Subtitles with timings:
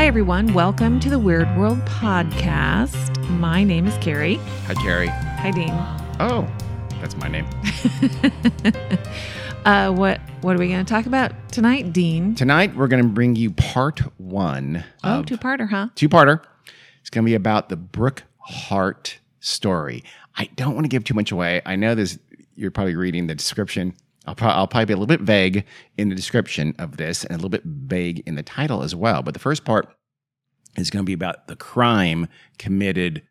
[0.00, 0.54] Hi, everyone.
[0.54, 3.22] Welcome to the Weird World Podcast.
[3.28, 4.36] My name is Carrie.
[4.66, 5.08] Hi, Carrie.
[5.08, 5.74] Hi, Dean.
[6.18, 6.50] Oh,
[7.02, 7.46] that's my name.
[9.66, 12.34] Uh, what What are we going to talk about tonight, Dean?
[12.34, 15.88] Tonight, we're going to bring you part one Oh, two parter, huh?
[15.94, 16.42] two parter.
[17.02, 20.02] It's going to be about the Brooke Hart story.
[20.34, 21.60] I don't want to give too much away.
[21.66, 22.18] I know there's
[22.56, 23.94] you're probably reading the description.
[24.26, 25.64] I'll, pro- I'll probably be a little bit vague
[25.96, 29.22] in the description of this and a little bit vague in the title as well.
[29.22, 29.88] But the first part
[30.76, 33.22] is going to be about the crime committed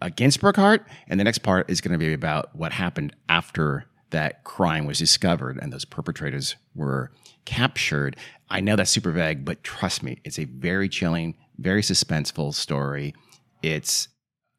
[0.00, 4.44] against Brooke and the next part is going to be about what happened after that
[4.44, 7.10] crime was discovered and those perpetrators were
[7.44, 8.16] captured.
[8.48, 13.14] I know that's super vague, but trust me, it's a very chilling, very suspenseful story.
[13.62, 14.08] It's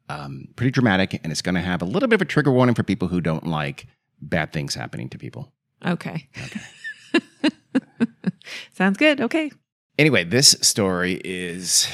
[0.10, 2.76] um, pretty dramatic, and it's going to have a little bit of a trigger warning
[2.76, 3.88] for people who don't like
[4.22, 5.52] bad things happening to people.
[5.86, 6.30] Okay.
[6.46, 6.62] okay.
[8.74, 9.22] Sounds good.
[9.22, 9.52] Okay.
[9.98, 11.88] Anyway, this story is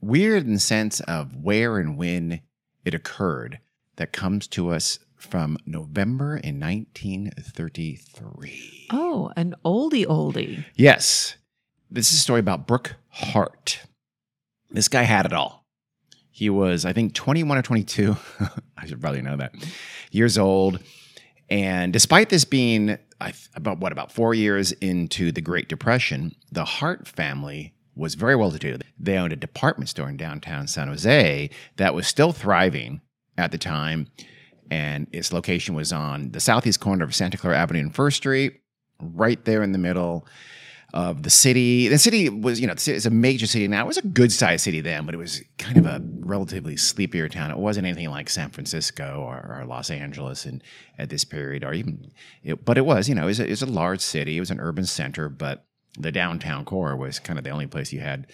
[0.00, 2.40] weird in the sense of where and when
[2.84, 3.60] it occurred
[3.96, 8.88] that comes to us from November in 1933.
[8.90, 10.64] Oh, an oldie oldie.
[10.74, 11.36] Yes.
[11.90, 13.80] This is a story about Brooke Hart.
[14.70, 15.66] This guy had it all.
[16.30, 18.16] He was, I think, 21 or 22.
[18.78, 19.52] I should probably know that.
[20.10, 20.80] Years old.
[21.50, 22.96] And despite this being
[23.54, 28.52] about what, about four years into the Great Depression, the Hart family was very well
[28.52, 28.78] to do.
[28.98, 33.00] They owned a department store in downtown San Jose that was still thriving
[33.36, 34.06] at the time.
[34.70, 38.60] And its location was on the southeast corner of Santa Clara Avenue and First Street,
[39.02, 40.26] right there in the middle
[40.92, 41.88] of the city.
[41.88, 43.84] The city was, you know, it's a major city now.
[43.84, 47.28] It was a good sized city then, but it was kind of a relatively sleepier
[47.28, 47.50] town.
[47.50, 50.62] It wasn't anything like San Francisco or, or Los Angeles and
[50.98, 52.10] at this period, or even,
[52.42, 54.36] it, but it was, you know, it was, a, it was a large city.
[54.36, 55.64] It was an urban center, but
[55.98, 58.26] the downtown core was kind of the only place you had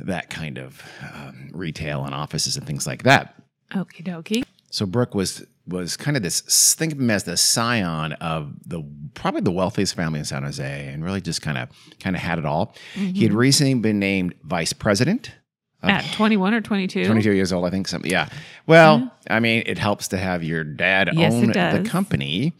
[0.00, 0.82] that kind of
[1.14, 3.34] um, retail and offices and things like that.
[3.72, 4.44] Okie dokie.
[4.70, 8.82] So Brooke was was kind of this think of him as the scion of the
[9.14, 11.68] probably the wealthiest family in San Jose, and really just kind of
[12.00, 12.74] kind of had it all.
[12.94, 13.36] He had mm-hmm.
[13.36, 15.32] recently been named vice president.
[15.80, 17.06] At 21 or 22?
[17.06, 17.86] 22 years old, I think.
[17.86, 18.28] Something, yeah.
[18.66, 22.52] Well, I mean, it helps to have your dad Yes, own the company.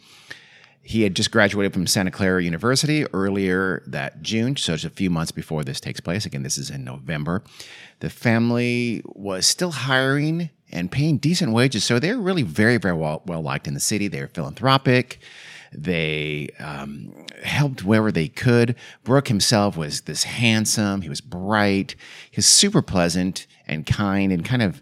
[0.82, 5.10] He had just graduated from Santa Clara University earlier that June, so it's a few
[5.10, 6.26] months before this takes place.
[6.26, 7.42] Again, this is in November.
[8.00, 13.22] The family was still hiring and paying decent wages, so they're really very, very well,
[13.26, 14.08] well liked in the city.
[14.08, 15.18] They're philanthropic.
[15.72, 18.74] They um, helped wherever they could.
[19.04, 21.02] Brooke himself was this handsome.
[21.02, 21.94] He was bright.
[22.30, 24.80] He was super pleasant and kind and kind of.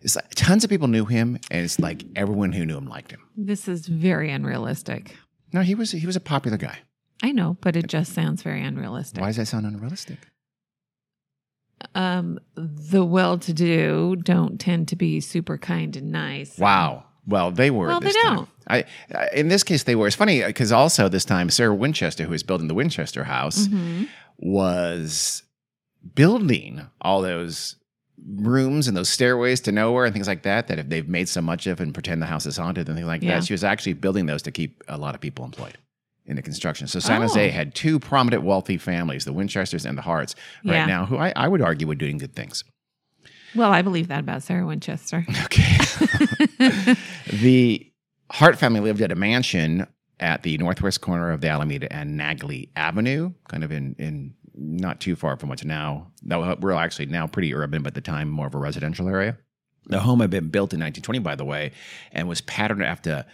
[0.00, 3.10] It's like tons of people knew him, and it's like everyone who knew him liked
[3.10, 3.20] him.
[3.36, 5.16] This is very unrealistic.
[5.52, 6.78] No, he was he was a popular guy.
[7.20, 9.20] I know, but it just sounds very unrealistic.
[9.20, 10.18] Why does that sound unrealistic?
[11.94, 16.58] Um, the well to do don't tend to be super kind and nice.
[16.58, 17.04] Wow.
[17.26, 17.86] Well, they were.
[17.88, 18.34] Well, they time.
[18.36, 18.48] don't.
[18.68, 18.84] I,
[19.34, 20.06] in this case they were.
[20.06, 24.08] It's funny because also this time Sarah Winchester, who was building the Winchester House, Mhm.
[24.38, 25.42] was
[26.14, 27.76] building all those
[28.36, 31.40] rooms and those stairways to nowhere and things like that that if they've made so
[31.40, 33.36] much of and pretend the house is haunted and things like Yeah.
[33.38, 35.78] that she was actually building those to keep a lot of people employed
[36.28, 37.50] in the construction so san jose Oh.
[37.50, 40.34] had two prominent wealthy families the winchesters and the harts
[40.64, 40.86] right Yeah.
[40.86, 42.62] now who I, I would argue were doing good things
[43.54, 45.24] Well, I believe that about Sarah Winchester.
[45.44, 45.76] okay
[47.32, 47.90] the
[48.30, 49.86] hart family lived at a mansion
[50.20, 55.00] at the northwest corner of the alameda and Naglee avenue kind of in in not
[55.00, 58.00] too far from what's now no, uh, we're actually now pretty urban but at the
[58.00, 59.38] time more of a residential area
[59.86, 61.70] the home had been built in 1920 by the way
[62.12, 63.24] and was patterned after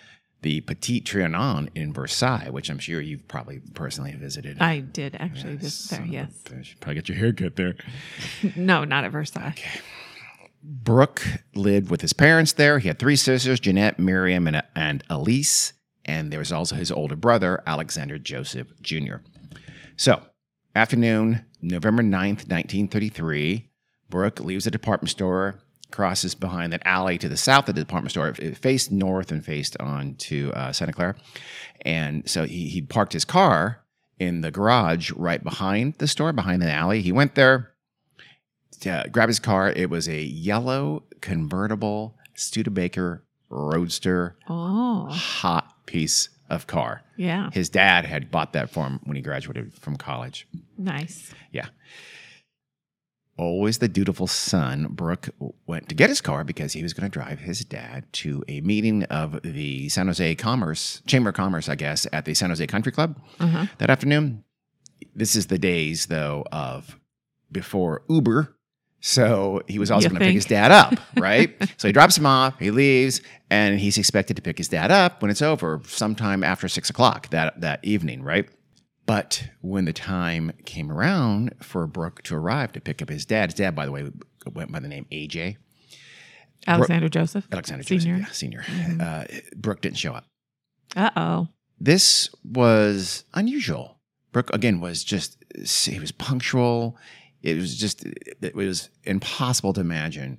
[0.45, 5.57] the petit trianon in versailles which i'm sure you've probably personally visited I did actually
[5.57, 6.31] visit there, Son of a yes.
[6.51, 7.75] You probably get your hair cut there
[8.57, 9.55] No, not at Versailles.
[10.63, 12.79] Brooke lived with his parents there.
[12.79, 15.75] He had three sisters, Jeanette, Miriam, and, and Elise.
[16.07, 19.17] And there was also his older brother, Alexander Joseph Jr.
[19.97, 20.23] So,
[20.75, 23.71] afternoon, November 9th, 1933,
[24.09, 25.61] Brooke leaves the department store,
[25.95, 28.35] crosses behind that alley to the south of the department store.
[28.39, 31.15] It faced north and faced on to uh, Santa Clara.
[31.83, 33.81] And so he, he parked his car
[34.19, 37.01] in the garage right behind the store, behind the alley.
[37.03, 37.73] He went there,
[38.87, 39.71] uh, grabbed his car.
[39.71, 47.03] It was a yellow convertible Studebaker Roadster, Oh, hot piece of car.
[47.17, 47.51] yeah.
[47.53, 50.47] His dad had bought that for him when he graduated from college.
[50.77, 51.33] Nice.
[51.53, 51.67] Yeah.
[53.37, 55.29] Always the dutiful son, Brooke
[55.67, 58.61] went to get his car because he was going to drive his dad to a
[58.61, 62.65] meeting of the San Jose Commerce, Chamber of Commerce, I guess, at the San Jose
[62.69, 63.67] Country Club Uh huh.
[63.79, 64.45] that afternoon.
[65.17, 66.99] This is the days, though, of
[67.51, 68.55] before Uber.
[69.01, 71.55] So he was also going to pick his dad up, right?
[71.77, 73.21] so he drops him off, he leaves,
[73.51, 77.29] and he's expected to pick his dad up when it's over, sometime after six o'clock
[77.31, 78.49] that, that evening, right?
[79.07, 83.51] But when the time came around for Brooke to arrive to pick up his dad,
[83.51, 84.11] his dad, by the way,
[84.53, 85.57] went by the name AJ,
[86.67, 87.47] Alexander Joseph.
[87.53, 88.19] Alexander Senior.
[88.19, 88.65] Joseph, yeah, senior.
[89.01, 89.25] Uh,
[89.57, 90.27] Brooke didn't show up.
[90.97, 91.49] Uh oh.
[91.79, 93.99] This was unusual.
[94.33, 96.97] Brooke again was just he was punctual.
[97.43, 100.39] It was just it was impossible to imagine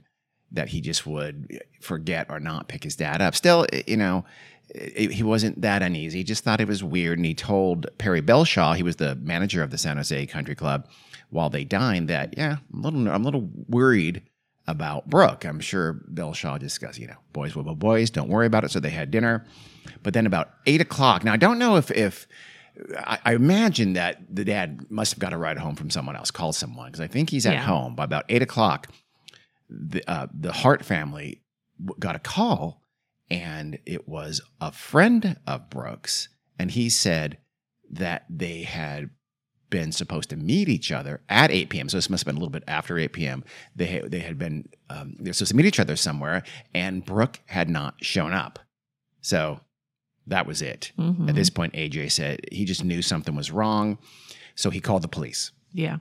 [0.51, 3.35] that he just would forget or not pick his dad up.
[3.35, 4.25] Still, you know,
[4.73, 6.19] he wasn't that uneasy.
[6.19, 9.61] He just thought it was weird, and he told Perry Belshaw, he was the manager
[9.63, 10.87] of the San Jose Country Club,
[11.29, 14.23] while they dined, that yeah, I'm a little I'm a little worried
[14.67, 15.45] about Brooke.
[15.45, 18.71] I'm sure Belshaw discussed, you know, boys will be boys, don't worry about it.
[18.71, 19.45] So they had dinner.
[20.01, 22.27] But then about eight o'clock, now I don't know if, if
[22.97, 26.31] I, I imagine that the dad must have got a ride home from someone else,
[26.31, 27.61] called someone, because I think he's at Yeah.
[27.61, 27.93] home.
[27.95, 28.91] By about eight o'clock,
[29.69, 31.41] the, uh, the Hart family
[31.99, 32.81] got a call,
[33.29, 36.29] and it was a friend of Brooke's.
[36.57, 37.37] And he said
[37.91, 39.09] that they had
[39.69, 41.89] been supposed to meet each other at 8 p.m.
[41.89, 43.43] So this must have been a little bit after 8 p.m.
[43.75, 46.43] They had, they had been um, they were supposed to meet each other somewhere,
[46.73, 48.59] and Brooke had not shown up.
[49.21, 49.59] So
[50.27, 50.91] that was it.
[50.97, 51.27] Mhm.
[51.27, 53.97] At this point, AJ said he just knew something was wrong,
[54.55, 55.51] so he called the police.
[55.73, 55.97] Yeah.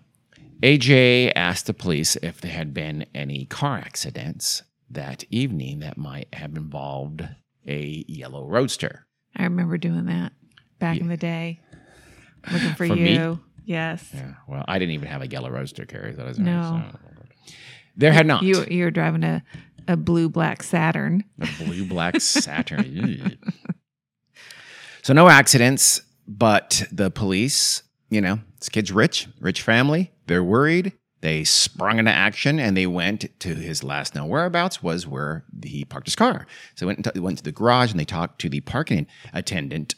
[0.63, 6.29] AJ asked the police if there had been any car accidents that evening that might
[6.33, 7.27] have involved
[7.67, 9.07] a yellow roadster.
[9.37, 10.33] I remember doing that
[10.79, 11.61] back in the day.
[12.53, 13.15] Looking for, For me?
[13.15, 13.41] you.
[13.65, 14.11] Yes.
[14.13, 16.13] Yeah, well, I didn't even have a yellow roadster, Carrie.
[16.13, 16.85] That was No.
[17.97, 18.43] There had not.
[18.43, 19.43] You you were driving a,
[19.89, 21.25] a blue black Saturn.
[21.41, 23.39] A blue black Saturn.
[25.03, 30.13] So no accidents, but the police, you know, this kid's rich, rich family.
[30.27, 30.93] They're worried.
[31.25, 35.83] They sprung into action and they went to his last known whereabouts was where he
[35.87, 36.47] parked his car.
[36.75, 39.95] So they went, went to the garage and they talked to the parking attendant.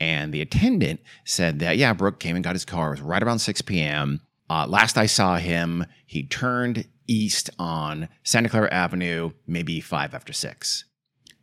[0.00, 2.88] And the attendant said that, yeah, Brooke came and got his car.
[2.88, 4.20] It was right around 6 p.m.
[4.50, 10.32] Uh, last I saw him, he turned east on Santa Clara Avenue, maybe five after
[10.32, 10.86] six.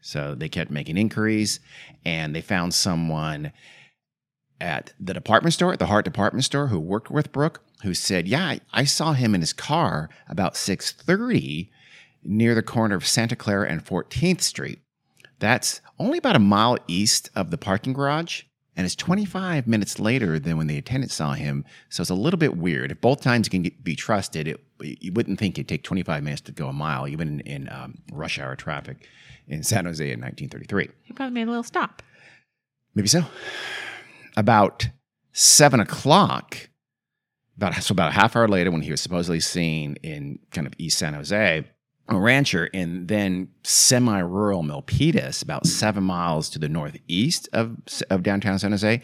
[0.02, 1.62] So they kept making inquiries
[2.04, 3.54] and they found someone
[4.62, 8.28] at the department store, at the Hart department store, who worked with Brooke, who said,
[8.28, 11.70] "Yeah, I, I saw him in his car about 6:30
[12.24, 14.80] near the corner of Santa Clara and 14th Street.
[15.40, 18.44] That's only about a mile east of the parking garage."
[18.78, 21.66] And it's 25 minutes later than when the attendant saw him.
[21.90, 22.90] So it's a little bit weird.
[22.90, 26.42] If both times can get, be trusted, it, you wouldn't think it'd take 25 minutes
[26.44, 29.10] to go a mile, even in, in um, rush hour traffic
[29.48, 30.88] in San Jose in 1933.
[31.04, 32.02] He probably made a little stop.
[32.96, 33.26] Maybe so.
[34.38, 34.90] About
[35.34, 36.70] seven o'clock,
[37.58, 40.74] about so about a half hour later, when he was supposedly seen in kind of
[40.78, 41.66] East San Jose,
[42.08, 47.78] a rancher in then semi-rural Milpitas, about seven miles to the northeast of
[48.10, 49.02] of downtown San Jose,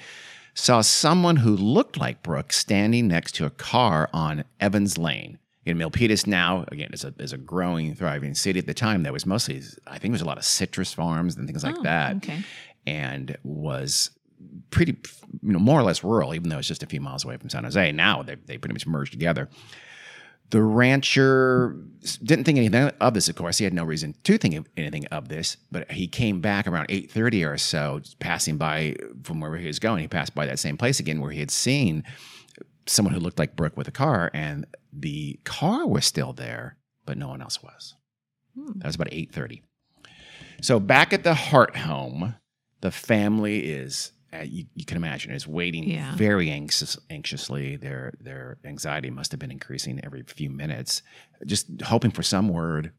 [0.53, 5.39] saw someone who looked like Brooke standing next to a car on Evans Lane.
[5.65, 8.59] In Milpitas now, again, is a is a growing, thriving city.
[8.59, 11.35] At the time, there was mostly, I think, there was a lot of citrus farms
[11.35, 12.39] and things like Oh, that Okay.
[12.85, 14.11] and was
[14.69, 14.97] pretty,
[15.41, 17.49] you know, more or less rural, even though it's just a few miles away from
[17.49, 17.91] San Jose.
[17.91, 19.49] Now they, they pretty much merged together.
[20.49, 21.75] The rancher
[22.23, 23.57] didn't think anything of this, of course.
[23.57, 26.87] He had no reason to think of anything of this, but he came back around
[26.87, 30.03] 8.30 or so, passing by from where he was going.
[30.03, 32.03] He passed by that same place again where he had seen
[32.85, 37.17] someone who looked like Brooke with a car, and the car was still there, but
[37.17, 37.95] no one else was.
[38.55, 38.79] Hmm.
[38.79, 39.61] That was about 8.30.
[40.61, 42.35] So back at the Hart home,
[42.81, 46.15] the family is, Uh, you, you can imagine, is waiting Yeah.
[46.15, 47.75] very anxious, anxiously.
[47.77, 51.01] Their their anxiety must have been increasing every few minutes,
[51.45, 52.91] just hoping for some word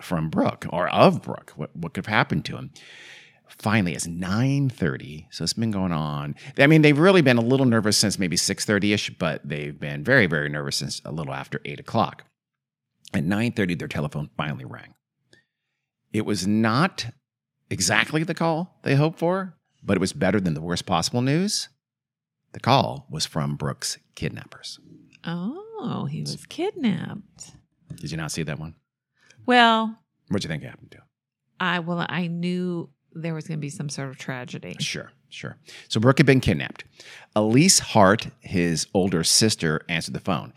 [0.00, 1.52] from Brooke or of Brooke.
[1.56, 2.70] What what could have happened to him?
[3.48, 6.34] Finally, it's nine thirty, so it's been going on.
[6.58, 9.78] I mean, they've really been a little nervous since maybe six thirty ish, but they've
[9.78, 12.24] been very very nervous since a little after eight o'clock.
[13.12, 14.94] At nine thirty, their telephone finally rang.
[16.12, 17.06] It was not
[17.70, 21.68] exactly the call they hoped for, but it was better than the worst possible news.
[22.52, 24.78] The call was from Brooke's kidnappers.
[25.24, 27.52] Oh, he was kidnapped.
[27.96, 28.74] Did you not see that one?
[29.46, 29.98] Well,
[30.28, 31.04] what do you think happened to him?
[31.60, 34.76] I well, I knew there was going to be some sort of tragedy.
[34.80, 35.56] Sure, sure.
[35.88, 36.84] So Brooke had been kidnapped.
[37.36, 40.52] Elise Hart, his older sister, answered the phone.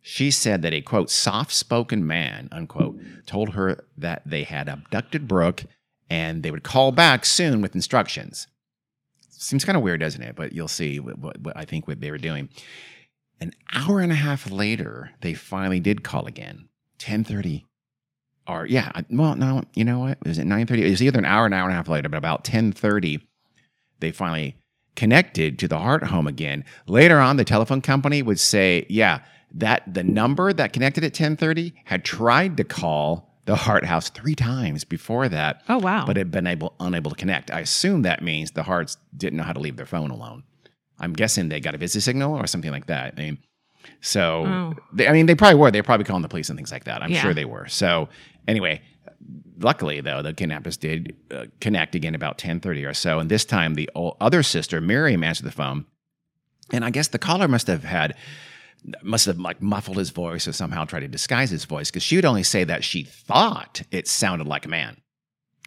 [0.00, 5.28] She said that a quote, soft spoken man, unquote, told her that they had abducted
[5.28, 5.64] Brooke
[6.08, 8.46] and they would call back soon with instructions.
[9.40, 10.36] Seems kind of weird, doesn't it?
[10.36, 12.48] But you'll see what, what, what I think what they were doing.
[13.40, 16.68] An hour and a half later, they finally did call again.
[16.98, 17.64] 10:30
[18.48, 20.18] or yeah, well, no, you know what?
[20.24, 20.78] Was it 9:30?
[20.78, 23.20] It was either an hour, an hour and a half later, but about 10:30
[24.00, 24.56] they finally
[24.96, 26.64] connected to the Hart home again.
[26.86, 29.20] Later on, the telephone company would say, yeah,
[29.52, 34.34] that the number that connected at 10:30 had tried to call the Hart House three
[34.34, 36.04] times before that, Oh wow.
[36.06, 37.50] but had been able unable to connect.
[37.50, 40.42] I assume that means the Harts didn't know how to leave their phone alone.
[41.00, 43.14] I'm guessing they got a busy signal or something like that.
[43.16, 43.38] I mean,
[44.02, 44.74] so Oh.
[44.92, 45.70] they, I mean, they probably were.
[45.70, 47.02] They were probably calling the police and things like that.
[47.02, 47.22] I'm Yeah.
[47.22, 47.66] sure they were.
[47.68, 48.10] So
[48.46, 48.82] anyway,
[49.58, 53.74] luckily though, the kidnappers did uh, connect again about 10:30 or so, and this time
[53.76, 53.88] the
[54.20, 55.86] other sister, Miriam, answered the phone,
[56.70, 58.14] and I guess the caller must have had
[59.02, 62.16] must have like muffled his voice or somehow tried to disguise his voice because she
[62.16, 64.96] would only say that she thought it sounded like a man.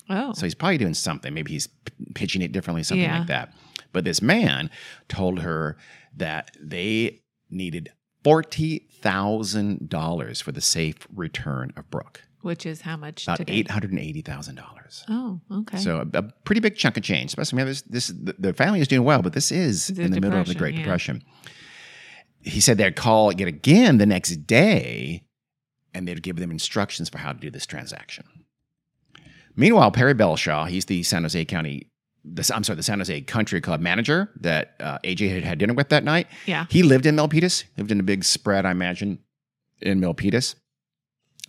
[0.09, 0.33] oh.
[0.33, 1.33] So he's probably doing something.
[1.33, 3.19] Maybe he's p- pitching it differently, something Yeah.
[3.19, 3.53] like that.
[3.93, 4.69] But this man
[5.09, 5.77] told her
[6.15, 7.91] that they needed
[8.23, 12.21] forty thousand dollars for the safe return of Brooke.
[12.41, 15.03] Which is how much About eight hundred and eighty thousand dollars.
[15.09, 15.77] Oh, okay.
[15.77, 17.29] So a, a pretty big chunk of change.
[17.31, 20.01] Especially, I mean, this, this the, the family is doing well, but this is The
[20.03, 20.81] in the middle of the Great yeah.
[20.81, 21.23] Depression.
[22.43, 25.23] He said they'd call yet again the next day,
[25.93, 28.25] and they'd give them instructions for how to do this transaction.
[29.55, 31.89] Meanwhile, Perry Belshaw, he's the San Jose County,
[32.23, 35.73] the, I'm sorry, the San Jose Country Club manager that uh, AJ had had dinner
[35.73, 36.27] with that night.
[36.45, 36.65] yeah.
[36.69, 39.19] He lived in Milpitas, lived in a big spread, I imagine,
[39.81, 40.55] in Milpitas.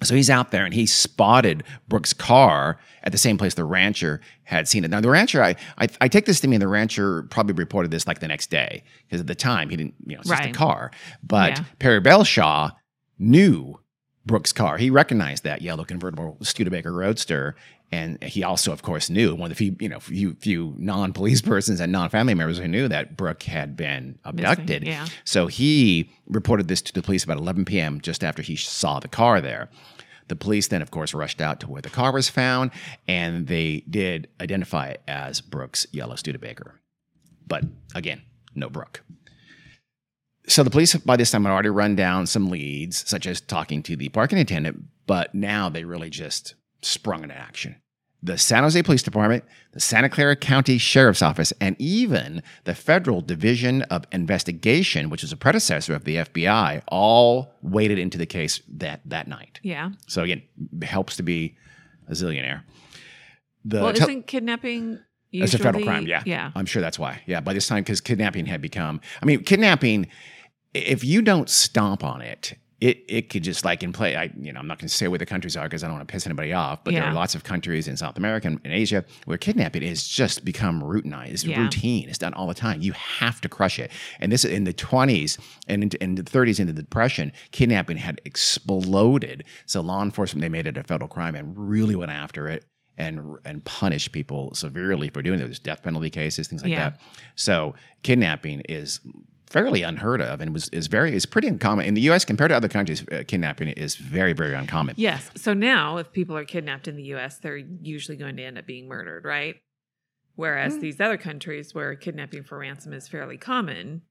[0.04, 4.20] So he's out there and he spotted Brooke's car at the same place the rancher
[4.44, 4.90] had seen it.
[4.90, 8.06] Now, the rancher, I, I, I take this to mean the rancher probably reported this
[8.06, 10.52] like the next day because at the time he didn't, you know, it's just a
[10.52, 10.90] car.
[11.22, 11.64] But Yeah.
[11.78, 12.70] Perry Belshaw
[13.18, 13.78] knew
[14.24, 14.78] Brooke's car.
[14.78, 17.56] He recognized that yellow convertible Studebaker Roadster.
[17.90, 21.42] And he also, of course, knew one of the few, you know, few, few non-police
[21.52, 24.86] persons and non-family members who knew that Brooke had been abducted.
[24.86, 25.06] yeah.
[25.24, 28.00] So he reported this to the police about 11 p.m.
[28.00, 29.68] just after he saw the car there.
[30.28, 32.70] The police then, of course, rushed out to where the car was found,
[33.06, 36.80] and they did identify it as Brooke's yellow Studebaker.
[37.46, 37.64] But
[37.94, 38.22] again,
[38.54, 39.02] no Brooke.
[40.52, 43.82] So the police by this time had already run down some leads, such as talking
[43.84, 47.76] to the parking attendant, but now they really just sprung into action.
[48.22, 53.22] The San Jose Police Department, the Santa Clara County Sheriff's Office, and even the Federal
[53.22, 58.60] Division of Investigation, which is a predecessor of the FBI, all waded into the case
[58.68, 59.58] that, that night.
[59.62, 59.92] Yeah.
[60.06, 60.42] So again,
[60.82, 61.56] helps to be
[62.08, 62.62] a zillionaire.
[63.64, 64.98] The well, tel- isn't kidnapping
[65.30, 66.22] usually, it's a federal crime, yeah.
[66.26, 66.52] Yeah.
[66.54, 67.22] I'm sure that's why.
[67.24, 70.08] Yeah, by this time, because kidnapping had become, I mean, kidnapping,
[70.74, 74.16] if you don't stomp on it, it, it could just like in play.
[74.16, 75.94] I you know I'm not going to say where the countries are because I don't
[75.98, 76.82] want to piss anybody off.
[76.82, 80.08] But there are lots of countries in South America and in Asia where kidnapping is
[80.08, 81.28] just become routinized.
[81.30, 81.60] It's Yeah.
[81.60, 82.08] routine.
[82.08, 82.80] It's done all the time.
[82.82, 83.92] You have to crush it.
[84.18, 85.38] And this in the 20s
[85.68, 89.44] and into, in the 30s into the Depression, kidnapping had exploded.
[89.66, 92.64] So law enforcement they made it a federal crime and really went after it
[92.98, 95.44] and and punish people severely for doing it.
[95.44, 96.90] There's death penalty cases, things like Yeah.
[96.90, 97.00] that.
[97.36, 98.98] So kidnapping is
[99.52, 102.24] fairly unheard of and was is very is pretty uncommon in the U.S.
[102.24, 103.04] compared to other countries.
[103.12, 104.94] Uh, kidnapping is very very uncommon.
[104.98, 105.30] Yes.
[105.36, 108.66] So now, if people are kidnapped in the U.S., they're usually going to end up
[108.66, 109.56] being murdered, right?
[110.34, 110.80] Whereas Mm.
[110.80, 114.02] these other countries where kidnapping for ransom is fairly common,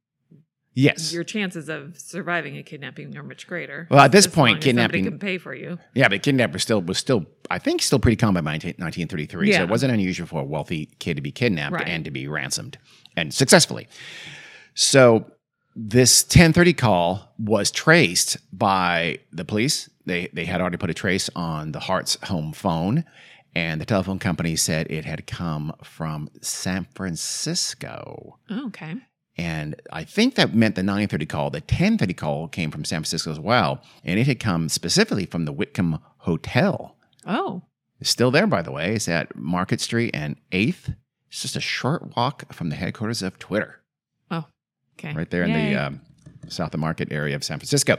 [0.74, 1.12] Yes.
[1.12, 3.88] your chances of surviving a kidnapping are much greater.
[3.92, 5.80] Well, at this as point, long as somebody kidnapping- can pay for you.
[5.96, 9.52] Yeah, but kidnapping still was still I think still pretty common by 19, 1933.
[9.52, 11.88] So it wasn't unusual for a wealthy kid to be kidnapped Right.
[11.88, 12.78] and to be ransomed
[13.18, 13.90] and successfully.
[14.74, 15.32] So
[15.76, 19.90] this 1030 call was traced by the police.
[20.06, 23.06] They they had already put a trace on the Hart's home phone
[23.54, 28.40] and the telephone company said it had come from San Francisco.
[28.50, 28.96] Oh, okay.
[29.38, 31.50] And I think that meant the 930 call.
[31.50, 33.82] The 1030 call came from San Francisco as well.
[34.04, 36.96] And it had come specifically from the Whitcomb Hotel.
[37.26, 37.64] Oh,
[38.00, 38.96] It's still there, by the way.
[38.96, 40.96] It's at Market Street and 8th.
[41.30, 43.81] It's just a short walk from the headquarters of Twitter,
[45.04, 45.14] okay.
[45.16, 46.02] right there in the um,
[46.48, 47.98] South of Market area of San Francisco.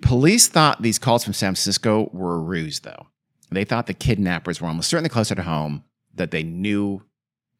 [0.00, 3.08] Police thought these calls from San Francisco were a ruse, though.
[3.50, 7.02] They thought the kidnappers were almost certainly closer to home, that they knew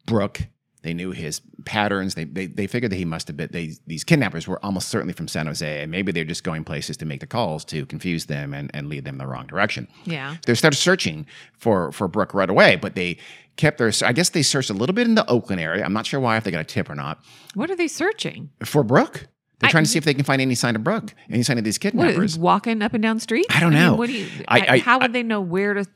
[0.07, 0.43] Brooke.
[0.85, 2.15] They knew his patterns.
[2.15, 5.15] They, they, they figured that he must have been, they, these kidnappers were almost certainly
[5.15, 8.27] from San Jose, and maybe they're just going places to make the calls to confuse
[8.27, 9.89] them and, and lead them in the wrong direction.
[10.05, 10.37] yeah.
[10.47, 11.27] They started searching
[11.59, 13.17] for, for Brooke right away, but they
[13.57, 15.83] kept their, I guess they searched a little bit in the Oakland area.
[15.85, 17.25] I'm not sure why, if they got a tip or not,
[17.55, 18.51] What are they searching?
[18.65, 19.27] for Brooke.
[19.61, 21.57] They're I- trying to see if they can find any sign of Brooke, any sign
[21.57, 22.39] of these What, kidnappers.
[22.39, 23.47] walking up and down streets?
[23.55, 23.95] I don't mean, know.
[23.95, 24.29] what do you?
[24.49, 25.87] I- I- I- how I- would they know where to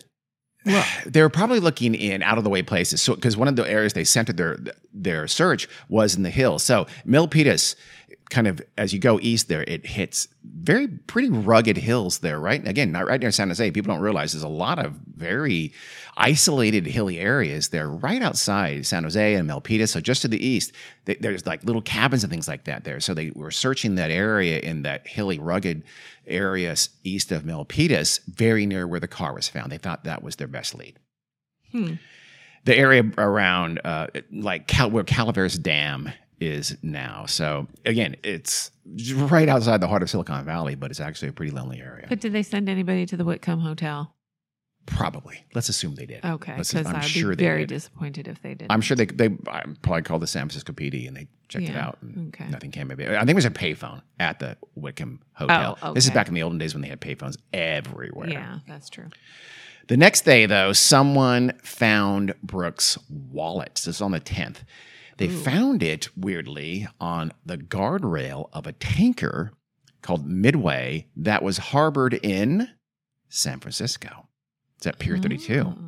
[0.69, 0.85] look?
[1.07, 3.03] they were probably looking in out of the way places.
[3.03, 4.59] So because one of the areas they centered their
[4.93, 6.63] their search was in the hills.
[6.63, 7.75] So Milpitas,
[8.31, 12.67] kind of as you go east there, it hits very pretty rugged hills there, right?
[12.67, 13.71] Again, not right near San Jose.
[13.71, 15.73] People don't realize there's a lot of very
[16.17, 19.89] isolated hilly areas there right outside San Jose and Milpitas.
[19.91, 20.73] So just to the east,
[21.07, 23.01] th- there's like little cabins and things like that there.
[23.01, 25.85] So they were searching that area in that hilly, rugged
[26.27, 29.73] area s- east of Milpitas, very near where the car was found.
[29.73, 30.99] They thought that was their best lead
[31.73, 31.95] Hmm.
[32.65, 37.27] the area around uh, like Cal- where Calaveras Dam is now.
[37.27, 38.71] So again, it's
[39.15, 42.07] right outside the heart of Silicon Valley, but it's actually a pretty lonely area.
[42.09, 44.15] But did they send anybody to the Whitcomb Hotel?
[44.87, 45.45] Probably.
[45.55, 46.25] Let's assume they did.
[46.25, 48.69] Okay, because I'm I'd sure be very disappointed if they did.
[48.71, 51.77] I'm sure they they I probably called the San Francisco PD and they checked it
[51.77, 51.99] out.
[52.01, 52.49] And okay.
[52.49, 53.11] Nothing came of it.
[53.11, 55.79] I think it was a payphone at the Whitcomb Hotel.
[55.83, 58.31] Oh, This is back in the olden days when they had payphones everywhere.
[58.31, 59.09] Yeah, that's true.
[59.89, 63.75] The next day, though, someone found Brooke's wallet.
[63.75, 64.59] This is on the 10th.
[65.19, 65.39] They Ooh.
[65.39, 69.53] found it, weirdly, on the guardrail of a tanker
[70.01, 72.69] called Midway that was harbored in
[73.29, 74.29] San Francisco.
[74.77, 75.65] It's at Pier 32.
[75.67, 75.79] Oh.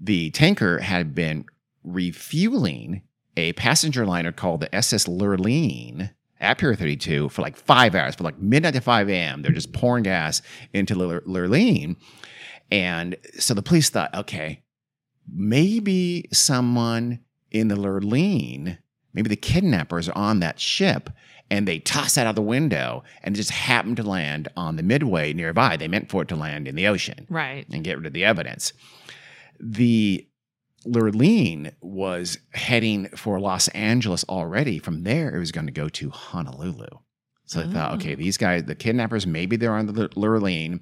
[0.00, 1.44] The tanker had been
[1.84, 3.02] refueling
[3.36, 8.24] a passenger liner called the SS Lurline at Pier 32 for like five hours, for
[8.24, 9.42] like midnight to 5 a.m.
[9.42, 11.96] They're just pouring gas into Lur- Lurline.
[12.72, 14.62] And so the police thought, okay,
[15.32, 18.78] maybe someone in the Lurline,
[19.12, 21.10] maybe the kidnappers are on that ship
[21.50, 24.82] and they toss that out the window and it just happened to land on the
[24.82, 25.76] midway nearby.
[25.76, 27.66] They meant for it to land in the ocean Right.
[27.72, 28.72] and get rid of the evidence.
[29.58, 30.26] The
[30.86, 34.78] Lurline was heading for Los Angeles already.
[34.78, 36.86] From there, it was going to go to Honolulu.
[37.44, 37.94] So they thought, Oh.
[37.96, 40.80] okay, these guys, the kidnappers, maybe they're on the Lurline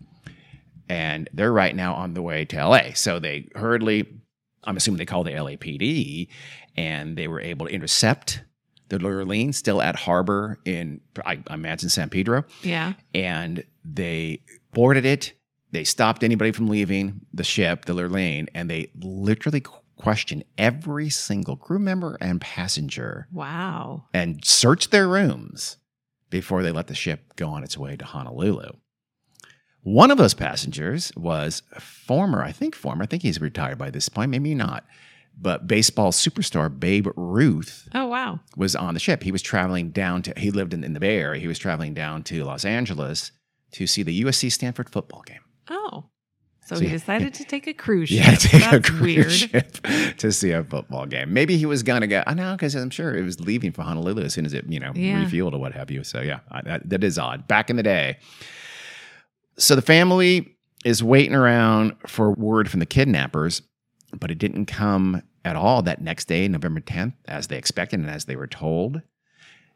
[0.89, 2.93] and they're right now on the way to LA.
[2.95, 4.07] So they hurriedly,
[4.69, 6.29] I'm assuming they called the LAPD
[6.77, 8.43] and they were able to intercept
[8.91, 12.93] the Lurline still at harbor in, I I imagine, San Pedro Yeah.
[13.15, 15.33] and they boarded it.
[15.73, 19.63] They stopped anybody from leaving the ship, the Lurline, and they literally
[19.97, 24.05] questioned every single crew member and passenger Wow.
[24.15, 25.77] and searched their rooms
[26.31, 28.71] before they let the ship go on its way to Honolulu.
[29.93, 33.91] One of those passengers was a former, I think former, I think he's retired by
[33.91, 34.85] this point, maybe not,
[35.41, 38.41] but baseball superstar Babe Ruth Oh wow.
[38.57, 39.23] was on the ship.
[39.23, 41.41] He was traveling down to, he lived in, in the Bay Area.
[41.41, 43.33] He was traveling down to Los Angeles
[43.73, 45.41] to see the USC Stanford football game.
[45.71, 46.05] Oh.
[46.67, 48.19] So, So he he- decided to take a cruise ship.
[48.27, 49.33] Yeah, take a That's cruise weird.
[49.33, 51.33] ship to see a football game.
[51.33, 53.83] Maybe he was going to go, I know, because I'm sure it was leaving for
[53.83, 55.25] Honolulu as soon as it, you know, Yeah.
[55.25, 56.05] refueled or what have you.
[56.05, 57.49] So, yeah, I, that, that is odd.
[57.49, 58.19] Back in the day.
[59.59, 63.63] So the family is waiting around for word from the kidnappers,
[64.19, 68.09] but it didn't come at all that next day, November 10th, as they expected and
[68.09, 69.03] as they were told.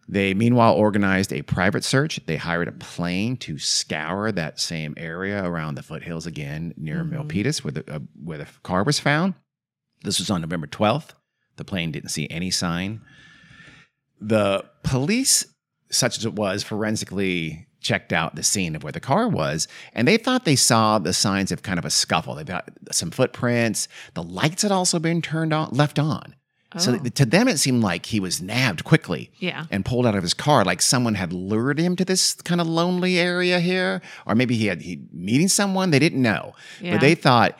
[0.08, 2.20] They meanwhile organized a private search.
[2.26, 7.10] They hired a plane to scour that same area around the foothills again near Mhm.
[7.12, 9.34] Milpitas, where the uh, where the car was found.
[10.02, 11.14] This was on November 12th.
[11.56, 13.00] The plane didn't see any sign.
[14.20, 15.46] The police,
[15.90, 20.06] such as it was, forensically checked out the scene of where the car was, and
[20.08, 22.34] they thought they saw the signs of kind of a scuffle.
[22.36, 23.88] They got some footprints.
[24.14, 26.34] The lights had also been turned on, left on.
[26.78, 26.98] So Oh.
[27.06, 29.66] to them, it seemed like he was nabbed quickly yeah.
[29.70, 32.66] and pulled out of his car, like someone had lured him to this kind of
[32.66, 36.92] lonely area here, or maybe he had he meeting someone they didn't know, Yeah.
[36.92, 37.58] but they thought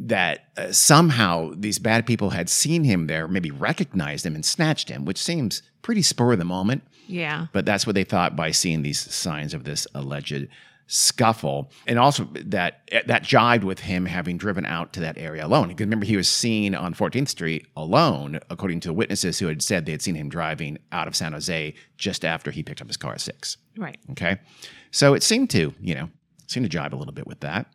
[0.00, 4.88] that uh, somehow these bad people had seen him there, maybe recognized him and snatched
[4.88, 6.82] him, which seems pretty spur of the moment.
[7.06, 7.46] Yeah.
[7.52, 10.48] But that's what they thought by seeing these signs of this alleged
[10.92, 15.68] scuffle, and also that that jived with him having driven out to that area alone.
[15.68, 19.86] Because remember, he was seen on 14th Street alone, according to witnesses who had said
[19.86, 22.96] they had seen him driving out of San Jose just after he picked up his
[22.96, 23.56] car at six.
[23.78, 23.98] Right.
[24.10, 24.40] Okay,
[24.90, 26.10] so it seemed to you know
[26.48, 27.66] seemed to jive a little bit with that.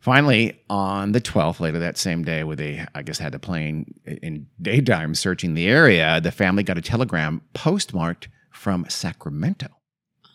[0.00, 3.92] Finally, on the 12th, later that same day, where they, I guess, had the plane
[4.06, 9.68] in daytime searching the area, the family got a telegram postmarked from Sacramento.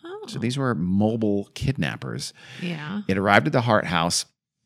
[0.04, 0.24] Oh.
[0.26, 2.32] So these were mobile kidnappers.
[2.60, 3.02] yeah.
[3.06, 4.24] It arrived at the Hart House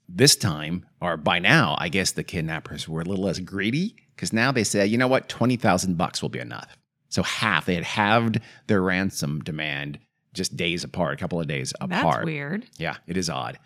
[0.09, 4.33] this time, or by now, I guess the kidnappers were a little less greedy because
[4.33, 6.79] now they said, you know what, 20,000 bucks will be enough.
[7.11, 9.99] So half, they had halved their ransom demand
[10.35, 12.17] just days apart, a couple of days apart.
[12.19, 12.67] That's weird.
[12.79, 13.59] Yeah, it is odd.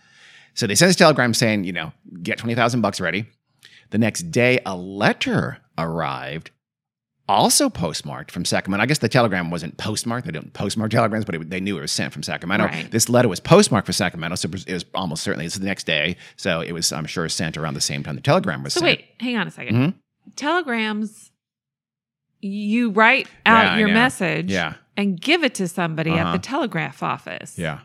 [0.54, 3.26] So they sent this telegram saying, you know, get 20,000 bucks ready.
[3.90, 6.50] The next day, a letter arrived,
[7.32, 8.82] also postmarked from Sacramento.
[8.82, 10.26] I guess the telegram wasn't postmarked.
[10.26, 12.66] They didn't postmark telegrams, but it, they knew it was sent from Sacramento.
[12.66, 12.90] Right.
[12.90, 15.64] This letter was postmarked for Sacramento, so it was, it was almost certainly it's the
[15.66, 16.16] next day.
[16.36, 18.86] So it was, I'm sure, sent around the same time the telegram was So sent.
[18.98, 19.94] wait, hang on a 2nd Mhm.
[20.36, 21.30] Telegrams,
[22.40, 24.50] you write out Yeah, your message.
[24.50, 24.74] Yeah.
[24.96, 26.32] and give it to somebody at Uh-huh.
[26.32, 27.58] the telegraph office.
[27.58, 27.80] Yeah.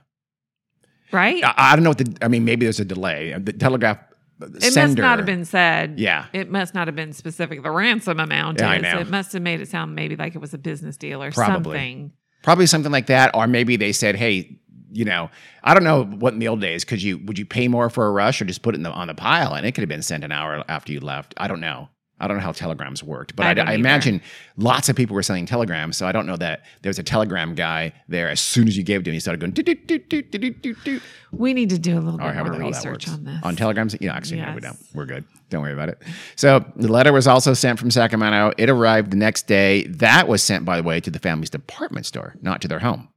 [1.12, 1.42] Right?
[1.44, 2.18] I, I don't know what the.
[2.22, 3.34] I mean, maybe there's a delay.
[3.38, 3.98] The telegraph
[4.41, 4.88] it sender.
[4.88, 6.00] must not have been said.
[6.00, 6.26] Yeah.
[6.34, 7.63] It must not have been specific.
[7.63, 8.82] The ransom amount Yeah, I is.
[8.84, 9.00] know.
[9.00, 11.78] It must have made it sound maybe like it was a business deal or Probably.
[11.78, 12.12] something.
[12.43, 14.60] Probably something like that, or maybe they said, "Hey,
[14.91, 15.30] you know,
[15.63, 16.86] I don't know what in the old days.
[16.86, 18.91] Could you would you pay more for a rush or just put it in the,
[18.91, 21.34] on the pile and it could have been sent an hour after you left?
[21.38, 21.89] I don't know.
[22.20, 24.22] I don't know how telegrams worked, but I I, I imagine
[24.58, 25.98] lots of people were sending telegrams.
[25.98, 28.28] So I don't know that there was a telegram guy there.
[28.30, 30.32] As soon as you gave it to him, he started going doot, doot, doot, doot,
[30.32, 31.02] doot, doot, doot.
[31.32, 33.40] We need to do a little or bit more the hell that research on this.
[33.44, 33.96] On telegrams?
[34.02, 34.78] Yeah, actually, no, we don't.
[34.96, 35.26] We're good.
[35.50, 36.02] Don't worry about it.
[36.36, 38.52] So the letter was also sent from Sacramento.
[38.58, 39.86] It arrived the next day.
[39.88, 43.10] That was sent, by the way, to the family's department store, not to their home.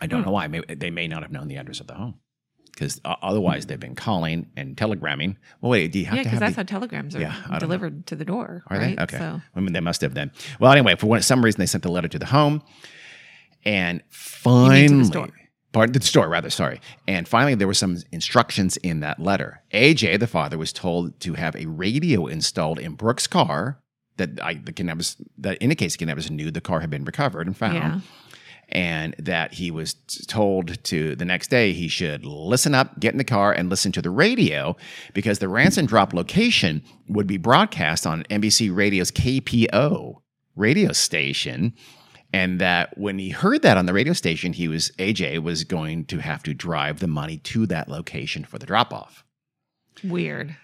[0.00, 0.26] I don't Hmm.
[0.26, 0.46] know why.
[0.46, 2.14] Maybe, they may not have known the address of the home
[2.78, 5.36] because uh, otherwise they've been calling and telegramming.
[5.60, 7.52] Well, wait, do you have yeah, to because that's the, how telegrams are Yeah, don't
[7.52, 7.58] know.
[7.58, 8.62] delivered to the door.
[8.68, 8.96] Are right?
[8.96, 9.02] they?
[9.02, 9.18] Okay.
[9.18, 10.30] So I mean, they must have then.
[10.60, 12.62] Well, anyway, for one, some reason, they sent the letter to the home.
[13.64, 15.28] And finally, the store.
[15.72, 16.80] Pardon, the store, rather, sorry.
[17.06, 19.60] And finally, there were some instructions in that letter.
[19.74, 23.78] AJ, the father, was told to have a radio installed in Brooke's car
[24.16, 27.56] that I, the kidnappers, that indicates the kidnappers knew the car had been recovered and
[27.56, 28.00] found yeah.
[28.70, 29.94] And that he was
[30.26, 33.92] told to the next day he should listen up, get in the car, and listen
[33.92, 34.76] to the radio
[35.14, 40.16] because the ransom drop location would be broadcast on NBC Radio's KPO
[40.56, 41.72] radio station.
[42.30, 46.04] And that when he heard that on the radio station, he was AJ was going
[46.06, 49.24] to have to drive the money to that location for the drop off.
[50.04, 50.54] Weird.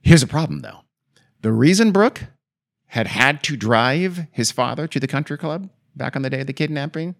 [0.00, 0.82] Here's a problem though.
[1.42, 2.24] The reason Brooke
[2.86, 6.46] had had to drive his father to the country club back on the day of
[6.46, 7.16] the kidnapping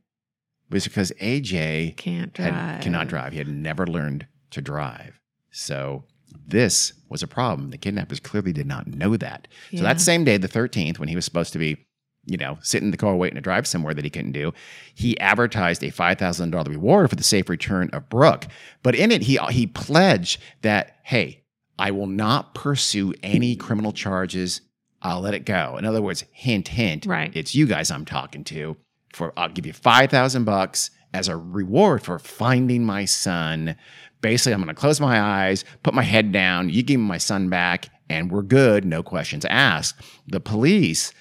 [0.71, 2.53] was because AJ Can't drive.
[2.55, 3.33] had, cannot drive.
[3.33, 5.21] He had never learned to drive.
[5.51, 6.05] So
[6.47, 7.71] this was a problem.
[7.71, 9.49] The kidnappers clearly did not know that.
[9.75, 11.79] So that same day, the 13th, when he was supposed to be,
[12.27, 14.53] you know, sitting in the car waiting to drive somewhere that he couldn't do,
[14.95, 18.47] he advertised a $5,000 reward for the safe return of Brooke.
[18.83, 21.45] But in it, he, he pledged that, hey,
[21.79, 24.61] I will not pursue any criminal charges.
[25.01, 25.77] I'll let it go.
[25.79, 27.07] In other words, hint, hint.
[27.07, 27.31] Right.
[27.35, 28.77] It's you guys I'm talking to.
[29.13, 33.77] For I'll give you five thousand bucks as a reward for finding my son.
[34.21, 36.71] Basically, I'm going to close my eyes, put my head down.
[36.71, 38.85] You give me my son back, and we're good.
[38.85, 40.01] No questions asked.
[40.27, 41.13] The police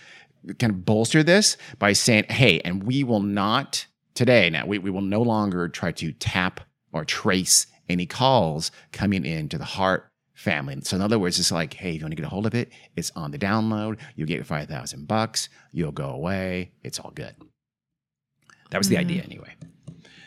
[0.60, 3.86] kind of bolster this by saying, "Hey, and we will not
[4.18, 4.50] today.
[4.50, 6.60] Now we, we will no longer try to tap
[6.92, 10.78] or trace any calls coming into the Hart family.
[10.82, 12.54] So in other words, it's like, hey, if you want to get a hold of
[12.54, 13.98] it, it's on the download.
[14.16, 15.50] You'll get five thousand bucks.
[15.72, 16.72] You'll go away.
[16.84, 17.36] It's all good.
[18.70, 19.00] That was the Mhm.
[19.00, 19.56] idea anyway.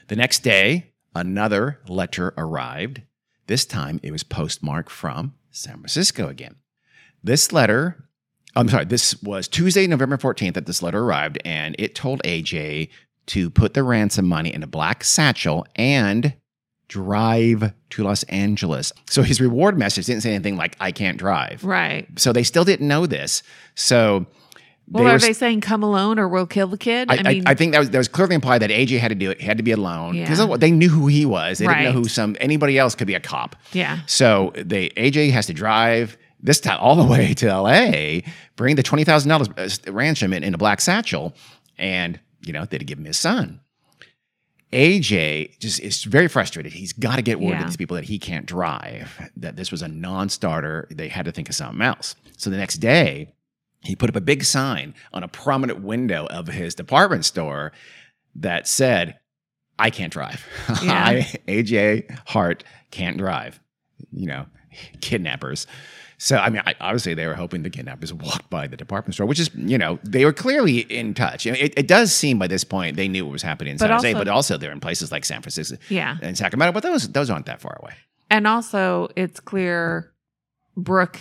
[0.09, 3.03] The next day, another letter arrived.
[3.47, 6.57] This time it was postmarked from San Francisco again.
[7.23, 8.09] This letter,
[8.57, 12.89] I'm sorry, this was Tuesday, November 14th that this letter arrived, and it told AJ
[13.27, 16.35] to put the ransom money in a black satchel and
[16.89, 18.93] drive to Los Angeles.
[19.09, 21.63] So his reward message didn't say anything like, I can't drive.
[21.63, 22.09] Right.
[22.19, 23.45] So they still didn't know this.
[23.77, 24.27] So
[24.91, 27.09] Well, were are they saying come alone or we'll kill the kid?
[27.11, 29.31] I, I, I think that was that was clearly implied that AJ had to do
[29.31, 30.57] it, He had to be alone because Yeah.
[30.57, 31.59] they knew who he was.
[31.59, 33.55] They didn't know who some anybody else could be a cop.
[33.73, 34.01] yeah.
[34.07, 38.21] So they AJ has to drive this time all the way to LA,
[38.57, 39.49] bring the twenty thousand dollars
[39.87, 41.35] uh, ransom in, in a black satchel,
[41.79, 43.61] and you know they'd give him his son.
[44.73, 46.73] AJ just is very frustrated.
[46.73, 47.59] He's got to get word Yeah.
[47.61, 49.31] to these people that he can't drive.
[49.37, 50.87] That this was a non-starter.
[50.91, 52.15] They had to think of something else.
[52.37, 53.35] So the next day,
[53.83, 57.73] he put up a big sign on a prominent window of his department store
[58.35, 59.19] that said,
[59.79, 60.47] I can't drive.
[60.83, 61.05] Yeah.
[61.05, 61.15] I,
[61.49, 63.59] AJ Hart, can't drive.
[64.13, 64.47] You know,
[65.01, 65.67] kidnappers.
[66.19, 69.27] So, I mean, I, obviously they were hoping the kidnappers walked by the department store,
[69.27, 71.47] which is, you know, they were clearly in touch.
[71.47, 73.77] I mean, it, it does seem by this point they knew what was happening in
[73.79, 76.19] But San Jose, also- but also they're in places like San Francisco Yeah.
[76.21, 77.95] and Sacramento, but those those aren't that far away.
[78.29, 80.13] And also, it's clear
[80.77, 81.19] Brooke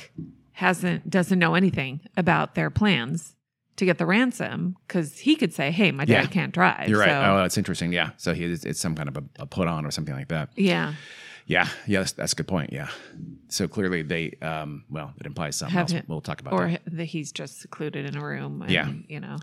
[0.60, 3.36] hasn't doesn't know anything about their plans
[3.78, 6.26] to get the ransom because he could say, "Hey, my dad Yeah.
[6.28, 7.10] can't drive." You're right.
[7.10, 7.93] So, oh, that's interesting.
[7.93, 8.12] Yeah.
[8.17, 10.50] So he, it's some kind of a, a put on or something like that.
[10.58, 10.93] yeah,
[11.45, 11.67] Yeah.
[11.88, 12.00] Yeah.
[12.00, 12.74] That's, that's a good point.
[12.74, 12.89] Yeah.
[13.48, 15.91] So clearly they, um, well, it implies something Have else.
[15.93, 16.82] him- We'll talk about or that.
[16.86, 18.62] that he's just secluded in a room.
[18.62, 18.91] And, Yeah.
[19.08, 19.38] you know,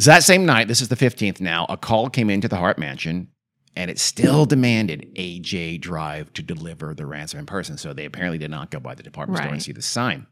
[0.00, 2.78] So that same night, this is the 15th now, a call came into the Hart
[2.78, 3.28] Mansion
[3.76, 7.76] and it still demanded AJ drive to deliver the ransom in person.
[7.76, 10.26] So they apparently did not go by the department store and see the sign.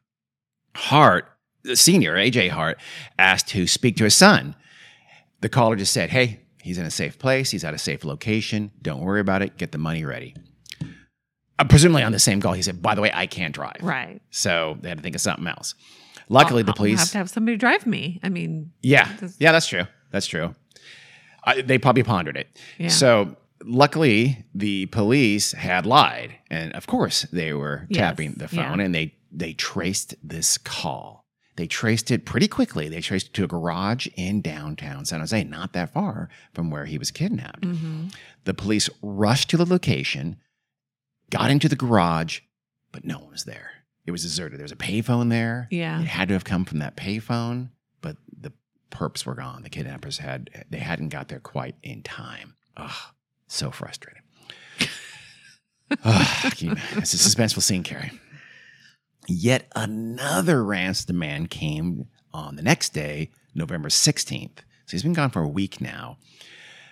[0.77, 1.27] Hart,
[1.63, 2.79] the senior, AJ Hart,
[3.19, 4.55] asked to speak to his son.
[5.41, 7.51] The caller just said, Hey, he's in a safe place.
[7.51, 8.71] He's at a safe location.
[8.81, 9.57] Don't worry about it.
[9.59, 10.35] Get the money ready.
[11.59, 13.77] Uh, presumably on the same call, he said, By the way, I can't drive.
[13.83, 14.21] right?
[14.31, 15.75] So they had to think of something else.
[16.29, 16.99] Luckily, the I'll- I'll police.
[17.01, 18.19] have to have somebody drive me.
[18.23, 19.83] I mean, Yeah, This- yeah, that's true.
[20.11, 20.55] That's true.
[21.45, 22.59] I, they probably pondered it.
[22.79, 22.89] Yeah.
[22.89, 28.79] So luckily, the police had lied, and of course, they were Yes, tapping the phone,
[28.79, 28.85] yeah.
[28.85, 31.27] and they they traced this call.
[31.57, 32.89] They traced it pretty quickly.
[32.89, 36.87] They traced it to a garage in downtown San Jose, not that far from where
[36.87, 37.65] he was kidnapped.
[37.65, 38.07] hmm
[38.45, 40.37] The police rushed to the location,
[41.31, 42.41] got into the garage,
[42.91, 43.71] but no one was there.
[44.07, 44.59] It was deserted.
[44.59, 45.69] There was a payphone there.
[45.71, 46.01] Yeah.
[46.01, 47.69] It had to have come from that payphone,
[48.93, 49.63] perps were gone.
[49.63, 52.55] The kidnappers had they hadn't got there quite in time.
[52.77, 53.15] Ugh,
[53.49, 54.23] so frustrating.
[56.05, 58.13] Ugh, it's a suspenseful scene, Carrie.
[59.27, 64.59] Yet another ransom demand came on the next day, November 16th.
[64.87, 66.19] So he's been gone for a week now.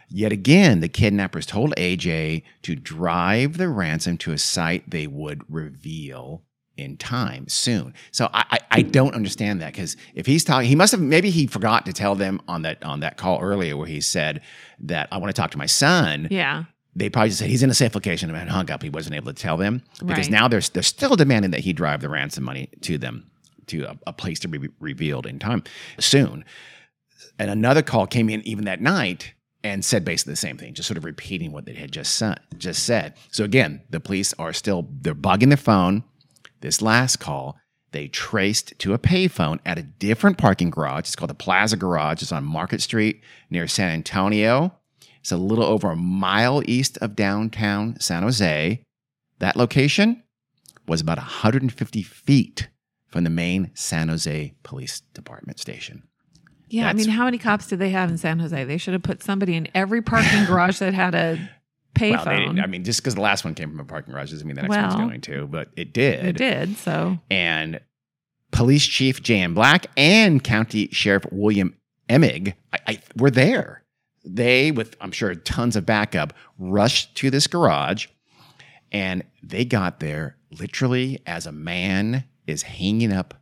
[0.08, 5.42] Yet again, the kidnappers told AJ to drive the ransom to a site they would
[5.48, 6.42] reveal
[6.80, 7.94] in time soon.
[8.10, 11.30] So I, I, I don't understand that because if he's talking, he must have maybe
[11.30, 14.40] he forgot to tell them on that on that call earlier where he said
[14.80, 16.28] that I want to talk to my son.
[16.30, 16.64] Yeah.
[16.96, 18.82] They probably just said he's in a safe location and hung up.
[18.82, 20.30] He wasn't able to tell them because Right.
[20.30, 23.30] now they're they're still demanding that he drive the ransom money to them
[23.66, 25.62] to a, a place to be revealed in time
[26.00, 26.44] soon.
[27.38, 30.88] And another call came in even that night and said basically the same thing, just
[30.88, 33.14] sort of repeating what they had just said, just said.
[33.30, 36.02] So again, the police are still they're bugging their phone.
[36.60, 37.56] This last call,
[37.92, 41.00] they traced to a payphone at a different parking garage.
[41.00, 42.22] It's called the Plaza Garage.
[42.22, 44.74] It's on Market Street near San Antonio.
[45.20, 48.82] It's a little over a mile east of downtown San Jose.
[49.38, 50.22] That location
[50.86, 52.68] was about 150 feet
[53.08, 56.04] from the main San Jose Police Department station.
[56.68, 56.88] Yeah.
[56.88, 58.64] I mean, how many cops did they have in San Jose?
[58.64, 61.50] They should have put somebody in every parking garage that had a
[62.00, 62.38] Well, they payphone.
[62.46, 64.56] didn't- I mean, just because the last one came from a parking garage doesn't mean
[64.56, 66.24] the next one's going to, but it did.
[66.24, 66.76] it did.
[66.76, 67.80] So, and
[68.52, 71.76] Police Chief Jan Black and County Sheriff William
[72.08, 73.84] Emig I, I, were there.
[74.24, 78.06] They, with I'm sure tons of backup, rushed to this garage,
[78.92, 83.34] and they got there literally as a man is hanging up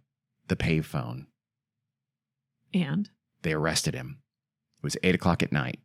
[0.49, 1.27] the payphone.
[2.75, 3.09] and
[3.43, 4.19] They arrested him.
[4.79, 5.81] It was eight o'clock at night.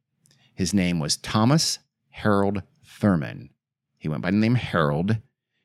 [0.53, 1.79] His name was Thomas
[2.13, 3.49] Harold Thurmond.
[3.97, 5.17] He went by the name Harold.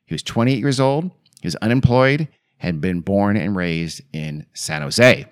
[0.05, 1.11] He was 28 years old.
[1.41, 5.25] He was unemployed, had been born and raised in San Jose.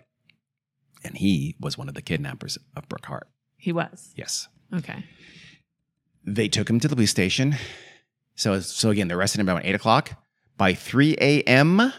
[1.03, 3.27] And he was one of the kidnappers of Brooke Hart.
[3.57, 4.13] he was.
[4.15, 4.47] Yes.
[4.73, 5.03] Okay.
[6.23, 7.55] They took him to the police station.
[8.35, 10.11] So, so again, they arrested him about 8 o'clock.
[10.57, 11.91] By 3 a.m.,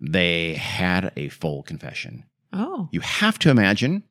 [0.00, 2.24] they had a full confession.
[2.52, 4.04] Oh, You have to imagine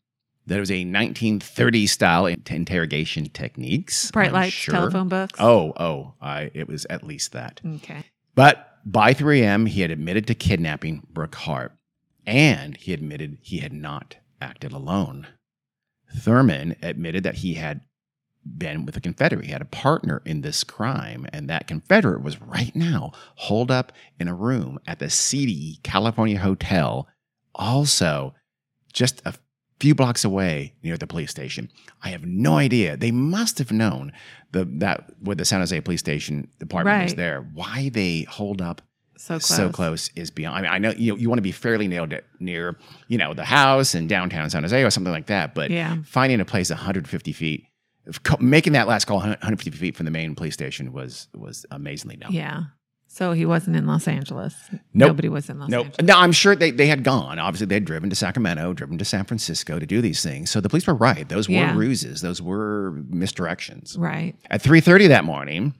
[0.47, 4.11] that it was a 1930s style interrogation techniques.
[4.11, 4.73] bright I'm lights, sure.
[4.73, 5.39] telephone books.
[5.39, 7.61] Oh, oh, I, it was at least that.
[7.65, 8.05] Okay.
[8.33, 11.73] But by 3 a.m., he had admitted to kidnapping Brooke Hart,
[12.25, 15.27] and he admitted he had not acted alone.
[16.15, 17.81] Thurmond admitted that he had
[18.45, 19.45] been with a Confederate.
[19.45, 23.91] He had a partner in this crime, and that Confederate was right now holed up
[24.19, 27.07] in a room at the seedy California Hotel,
[27.53, 28.33] also
[28.93, 29.33] just a
[29.79, 31.69] few blocks away near the police station.
[32.03, 32.97] I have no idea.
[32.97, 34.11] They must have known
[34.51, 37.41] the that where the San Jose police station department was there.
[37.53, 38.81] Why they hold up
[39.17, 39.45] So close.
[39.47, 40.57] so close is beyond.
[40.57, 43.33] I mean, I know you you want to be fairly nailed it near you know
[43.33, 45.97] the house in downtown San Jose or something like that, but Yeah.
[46.05, 47.65] finding a place 150 feet,
[48.39, 52.31] making that last call 150 feet from the main police station was was amazingly done.
[52.31, 52.63] Yeah.
[53.09, 54.53] So he wasn't in Los Angeles.
[54.71, 54.81] Nope.
[54.93, 55.85] Nobody was in Los Nope.
[55.87, 56.07] Angeles.
[56.07, 57.39] No, I'm sure they, they had gone.
[57.39, 60.49] Obviously, they had driven to Sacramento, driven to San Francisco to do these things.
[60.51, 61.27] So the police were right.
[61.27, 61.75] Those were Yeah.
[61.75, 62.21] ruses.
[62.21, 63.97] Those were misdirections.
[63.97, 64.35] Right.
[64.51, 65.73] At 3:30 that morning,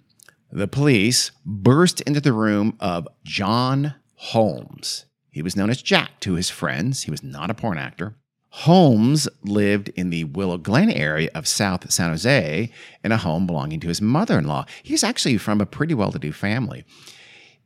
[0.52, 5.06] the police burst into the room of John Holmes.
[5.30, 7.04] He was known as Jack to his friends.
[7.04, 8.16] He was not a porn actor.
[8.50, 12.72] Holmes lived in the Willow Glen area of South San Jose
[13.04, 14.66] in a home belonging to his mother-in-law.
[14.82, 16.84] He's actually from a pretty well-to-do family.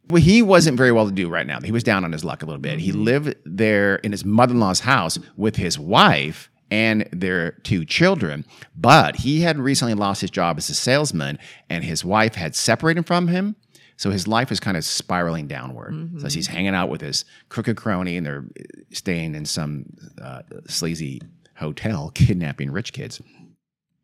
[0.10, 1.60] Well, he wasn't very well to do right now.
[1.62, 2.80] He was down on his luck a little bit.
[2.80, 7.86] He lived there in his mother in law's house with his wife and their two
[7.86, 8.46] children.
[8.76, 11.38] But he had recently lost his job as a salesman,
[11.70, 13.56] and his wife had separated from him.
[13.98, 15.94] So his life was kind of spiraling downward.
[16.22, 18.46] So he's hanging out with his crooked crony, and they're
[18.92, 19.86] staying in some
[20.20, 21.22] uh, sleazy
[21.58, 23.22] hotel, kidnapping rich kids.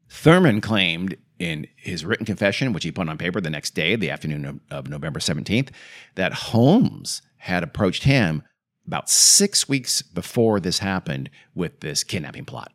[0.10, 4.10] Thurmond claimed in his written confession, which he put on paper the next day, the
[4.10, 5.70] afternoon of, November 17th,
[6.16, 8.44] that Holmes had approached him
[8.86, 12.72] about six weeks before this happened with this kidnapping plot.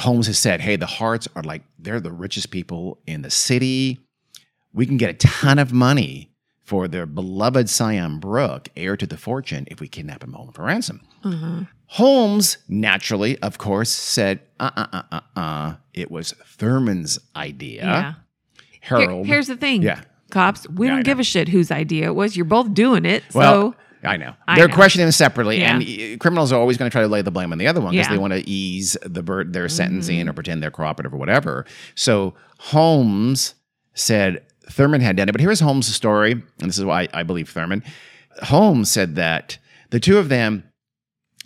[0.00, 4.00] Holmes has said, Hey, the Harts are like, they're the richest people in the city.
[4.72, 6.33] We can get a ton of money
[6.64, 10.62] for their beloved scion Brooke, heir to the fortune, if we kidnap him home for
[10.64, 11.00] ransom.
[11.22, 11.64] Uh-huh.
[11.86, 15.74] Holmes, naturally, of course, said, uh uh uh uh uh.
[15.92, 17.82] It was Thurmond's idea.
[17.84, 18.12] Yeah.
[18.80, 19.26] Here- Harold.
[19.26, 19.82] here's the thing.
[19.82, 20.00] Yeah.
[20.30, 22.36] Cops, we Yeah, don't give a shit whose idea it was.
[22.36, 23.22] You're both doing it.
[23.34, 23.76] well, so
[24.08, 24.34] I know.
[24.48, 24.74] I They're know.
[24.74, 25.76] questioning them separately, Yeah.
[25.78, 27.92] and criminals are always going to try to lay the blame on the other one
[27.92, 28.12] because Yeah.
[28.12, 29.76] they want to ease the bur- their Mm-hmm.
[29.76, 31.64] sentencing or pretend they're cooperative or whatever.
[31.94, 33.54] So Holmes
[33.94, 37.52] said Thurmond had done it, but here's Holmes' story, and this is why I believe
[37.52, 37.84] Thurmond.
[38.42, 39.58] Holmes said that
[39.90, 40.64] the two of them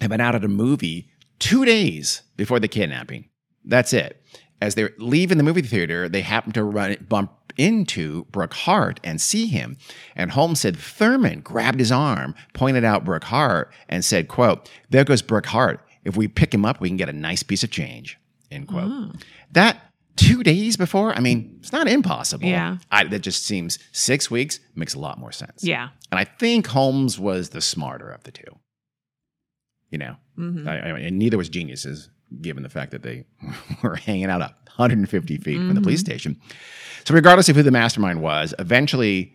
[0.00, 3.28] had been out at a movie two days before the kidnapping.
[3.64, 4.22] That's it.
[4.60, 9.20] As they're leaving the movie theater, they happen to run bump into Brooke Hart and
[9.20, 9.76] see him.
[10.16, 15.04] And Holmes said Thurmond grabbed his arm, pointed out Brooke Hart, and said, quote, there
[15.04, 15.80] goes Brooke Hart.
[16.04, 18.18] If we pick him up, we can get a nice piece of change.
[18.50, 18.90] End quote.
[18.90, 19.12] Oh.
[19.52, 19.87] That
[20.18, 22.44] two days before, I mean, it's not impossible.
[22.46, 22.78] Yeah.
[22.90, 25.64] I, that just seems six weeks makes a lot more sense.
[25.64, 25.88] yeah.
[26.10, 28.58] And I think Holmes was the smarter of the two.
[29.90, 30.66] You know, Mhm.
[30.68, 32.10] I, I- and neither was geniuses,
[32.42, 33.24] given the fact that they
[33.82, 36.38] were hanging out 150 feet from the police station.
[37.04, 39.34] So, regardless of who the mastermind was, eventually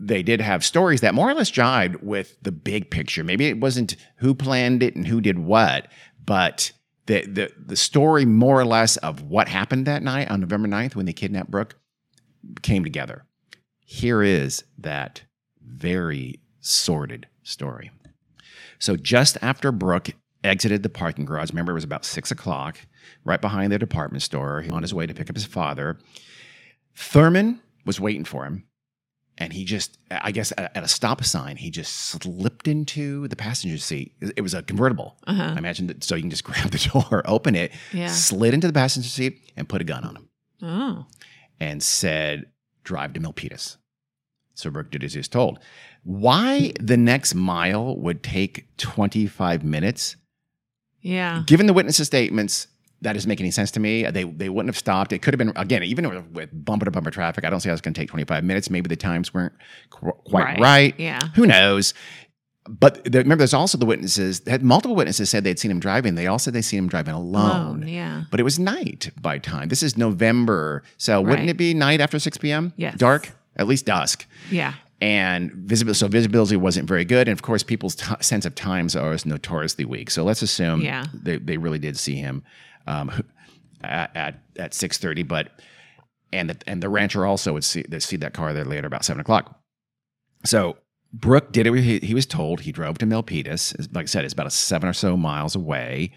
[0.00, 3.22] they did have stories that more or less jived with the big picture.
[3.22, 5.86] Maybe it wasn't who planned it and who did what,
[6.26, 6.72] but
[7.06, 10.94] the the the story more or less of what happened that night on November 9th
[10.94, 11.76] when they kidnapped Brooke
[12.62, 13.24] came together.
[13.84, 15.22] Here is that
[15.60, 17.90] very sordid story.
[18.78, 20.10] So just after Brooke
[20.42, 22.78] exited the parking garage, remember it was about six o'clock,
[23.24, 25.98] right behind their department store, on his way to pick up his father.
[26.96, 28.64] Thurmond was waiting for him.
[29.36, 33.34] And he just, I guess, at at a stop sign, he just slipped into the
[33.34, 34.14] passenger seat.
[34.20, 35.16] It was a convertible.
[35.26, 35.42] Uh-huh.
[35.54, 38.06] I imagine that, so you can just grab the door, open it, Yeah.
[38.08, 40.28] slid into the passenger seat, and put a gun on him
[40.62, 41.06] Oh.
[41.58, 42.46] and said,
[42.84, 43.76] drive to Milpitas.
[44.54, 45.58] So Brooke did as he was told.
[46.04, 50.14] Why the next mile would take 25 minutes,
[51.00, 51.42] Yeah.
[51.44, 52.68] given the witnesses' statements,
[53.04, 54.02] that doesn't make any sense to me.
[54.10, 55.12] They, they wouldn't have stopped.
[55.12, 57.72] It could have been, again, even with- bumper to bumper traffic, I don't see how
[57.74, 58.68] it's going to take 25 minutes.
[58.70, 59.52] Maybe the times weren't
[59.90, 60.60] qu- quite Right.
[60.60, 60.94] right.
[60.98, 61.20] Yeah.
[61.36, 61.94] Who knows?
[62.66, 66.14] But the, remember, there's also the witnesses, had multiple witnesses said they'd seen him driving.
[66.14, 67.50] They all said they'd seen him driving alone
[67.82, 68.24] Alone, yeah.
[68.30, 69.68] but it was night by time.
[69.68, 72.72] This is November, so wouldn't it be night after six p.m.?
[72.78, 72.96] Yes.
[72.96, 74.72] dark, at least dusk, Yeah.
[75.02, 75.98] and visibility.
[75.98, 79.84] So visibility wasn't very good, and of course, people's t- sense of times are notoriously
[79.84, 80.10] weak.
[80.10, 81.04] So let's assume Yeah.
[81.12, 82.42] they they really did see him
[82.86, 83.24] um,
[83.82, 85.60] at at, six thirty, but
[86.32, 89.04] and the, and the rancher also would see they see that car there later about
[89.04, 89.60] seven o'clock.
[90.44, 90.76] So
[91.12, 91.74] Brooke did it.
[91.74, 93.94] He, he was told he drove to Milpitas.
[93.94, 96.12] Like I said, it's about a seven or so miles away.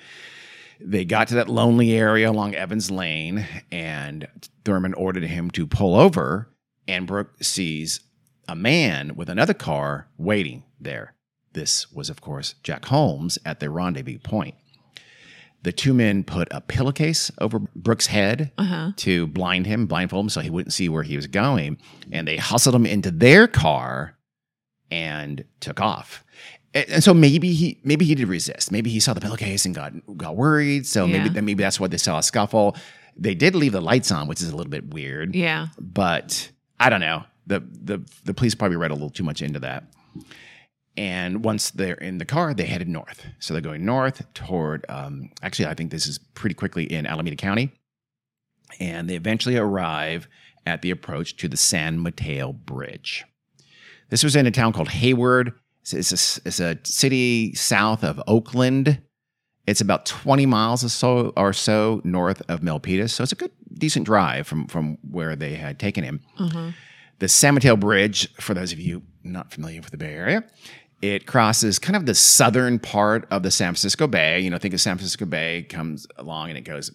[0.79, 4.27] They got to that lonely area along Evans Lane, and
[4.63, 6.49] Thurmond ordered him to pull over.
[6.87, 7.99] And Brooke sees
[8.47, 11.15] a man with another car waiting there.
[11.53, 14.55] This was, of course, Jack Holmes at the rendezvous point.
[15.63, 18.91] The two men put a pillowcase over Brooke's head Uh-huh.
[18.97, 21.77] to blind him, blindfold him so he wouldn't see where he was going.
[22.11, 24.15] And they hustled him into their car
[24.91, 26.23] and took off.
[26.73, 28.71] And and so maybe he maybe he did resist.
[28.71, 30.85] Maybe he saw the pillowcase and got got worried.
[30.85, 31.23] So Yeah.
[31.23, 32.75] maybe maybe that's why they saw a scuffle.
[33.17, 35.35] They did leave the lights on, which is a little bit weird.
[35.35, 35.67] Yeah.
[35.79, 37.23] But I don't know.
[37.47, 39.85] The the the police probably read a little too much into that.
[40.97, 43.23] And once they're in the car, they headed north.
[43.39, 44.85] So they're going north toward.
[44.89, 47.71] Um, actually, I think this is pretty quickly in Alameda County,
[48.79, 50.27] and they eventually arrive
[50.65, 53.25] at the approach to the San Mateo Bridge.
[54.09, 55.53] This was in a town called Hayward.
[55.89, 59.01] It's, a, it's a city south of Oakland.
[59.65, 63.11] It's about 20 miles or so, or so north of Milpitas.
[63.11, 66.21] So it's a good, decent drive from, from where they had taken him.
[66.39, 66.71] Uh-huh.
[67.19, 70.43] The San Mateo Bridge, for those of you not familiar with the Bay Area,
[71.01, 74.39] it crosses kind of the southern part of the San Francisco Bay.
[74.39, 76.91] You know, think of San Francisco Bay comes along and it goes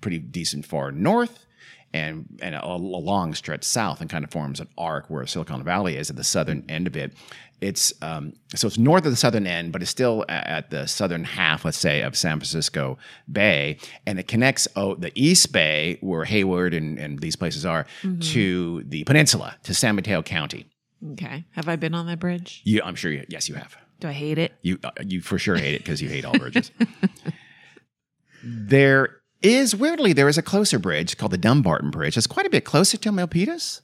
[0.00, 1.46] pretty decent far north
[1.92, 5.62] and and a, a long stretch south and kind of forms an arc where Silicon
[5.64, 7.12] Valley is at the southern end of it.
[7.60, 11.24] It's um, so it's north of the southern end, but it's still at the southern
[11.24, 12.98] half, let's say, of San Francisco
[13.30, 17.86] Bay, and it connects oh, the East Bay, where Hayward and, and these places are,
[18.20, 20.66] to the peninsula, to San Mateo County.
[21.12, 21.44] Okay.
[21.52, 22.62] Have I been on that bridge?
[22.64, 23.76] Yeah, I'm sure, you, yes, you have.
[24.00, 24.52] Do I hate it?
[24.62, 26.70] You uh, you for sure hate it because you hate all bridges.
[28.44, 32.16] there is weirdly there is a closer bridge called the Dumbarton Bridge.
[32.16, 33.80] It's quite a bit closer to Milpitas,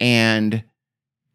[0.00, 0.64] and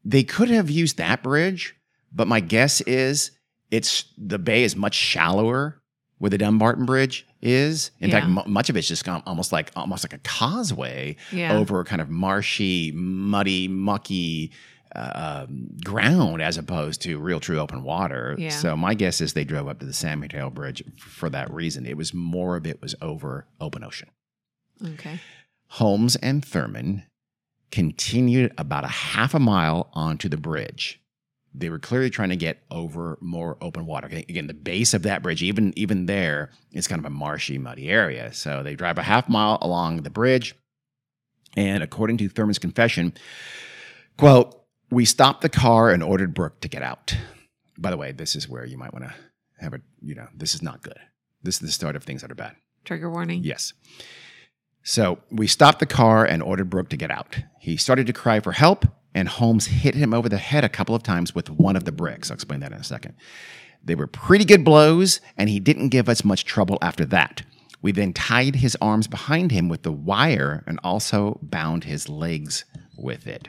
[0.04, 1.76] they could have used that bridge,
[2.12, 3.32] but my guess is
[3.70, 5.82] it's the bay is much shallower
[6.18, 7.92] where the Dumbarton Bridge is.
[8.00, 8.34] In fact, Yeah.
[8.34, 11.54] mu much of it's just gone almost like almost like a causeway Yeah.
[11.58, 14.52] over kind of marshy, muddy, mucky
[14.96, 15.46] uh,
[15.84, 18.36] ground as opposed to real true open water.
[18.38, 18.50] Yeah.
[18.50, 21.86] So my guess is they drove up to the San Mateo Bridge for that reason.
[21.86, 24.10] It was more of it was over open ocean.
[24.86, 25.20] Okay.
[25.68, 27.04] Holmes and Thurmond
[27.72, 31.00] continued about a half a mile onto the bridge.
[31.54, 34.08] They were clearly trying to get over more open water.
[34.08, 37.90] Again, the base of that bridge, even even there, is kind of a marshy, muddy
[37.90, 38.34] area.
[38.34, 40.56] So they drive a half mile along the bridge,
[41.58, 43.14] and according to Thurmond's confession,
[44.18, 44.61] quote,
[44.92, 47.16] "We stopped the car and ordered Brooke to get out."
[47.78, 49.14] By the way, this is where you might want to
[49.60, 51.00] have a, you know, this is not good.
[51.42, 52.56] This is the start of things that are bad.
[52.84, 53.44] Trigger warning.
[53.44, 53.74] Yes.
[54.84, 57.40] So we stopped the car and ordered Brooke to get out.
[57.60, 60.96] He started to cry for help, and Holmes hit him over the head a couple
[60.96, 62.30] of times with one of the bricks.
[62.30, 63.16] I'll explain that in a second.
[63.84, 67.44] They were pretty good blows, and he didn't give us much trouble after that.
[67.82, 72.66] We then tied his arms behind him with the wire and also bound his legs
[72.98, 73.48] with it.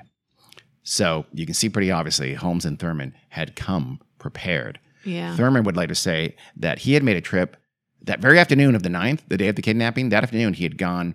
[0.82, 4.80] So you can see pretty obviously Holmes and Thurmond had come prepared.
[5.04, 5.36] Yeah.
[5.36, 7.56] Thurman would later say that he had made a trip
[8.04, 10.08] that very afternoon of the 9th, the day of the kidnapping.
[10.08, 11.14] That afternoon, he had gone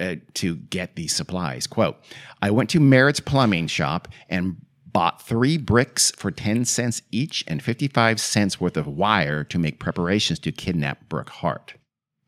[0.00, 1.66] uh, to get these supplies.
[1.66, 1.96] Quote
[2.42, 4.56] I went to Merritt's plumbing shop and
[4.86, 9.78] bought three bricks for 10 cents each and 55 cents worth of wire to make
[9.78, 11.74] preparations to kidnap Brooke Hart.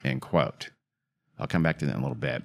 [0.05, 0.70] End quote.
[1.39, 2.43] I'll come back to that in a little bit.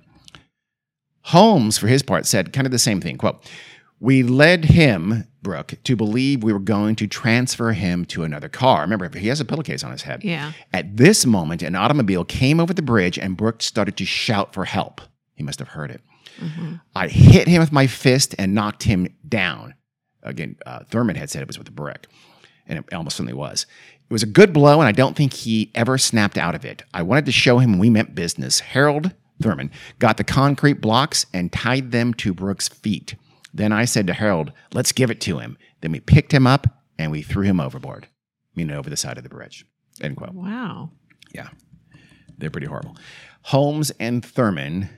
[1.22, 3.18] Holmes, for his part, said kind of the same thing.
[3.18, 3.44] Quote,
[4.00, 8.82] we led him, Brooke, to believe we were going to transfer him to another car.
[8.82, 10.24] Remember, he has a pillowcase on his head.
[10.24, 10.52] Yeah.
[10.74, 14.66] At this moment, an automobile came over the bridge and Brooke started to shout for
[14.66, 15.02] help.
[15.36, 16.02] He must have heard it.
[16.96, 19.74] I hit him with my fist and knocked him down.
[20.22, 22.08] Again, uh, Thurmond had said it was with a brick,
[22.68, 23.66] and it almost certainly was.
[23.94, 26.84] It was a good blow, and I don't think he ever snapped out of it.
[26.94, 28.60] I wanted to show him we meant business.
[28.60, 29.70] Harold Thurmond
[30.00, 33.16] got the concrete blocks and tied them to Brooke's feet.
[33.56, 35.58] Then I said to Harold, let's give it to him.
[35.82, 36.68] Then we picked him up
[37.00, 38.08] and we threw him overboard,
[38.56, 39.66] meaning over the side of the bridge.
[40.02, 40.34] End quote.
[40.34, 40.92] Wow.
[41.34, 41.48] Yeah.
[42.38, 42.98] They're pretty horrible.
[43.44, 44.90] Holmes and Thurmond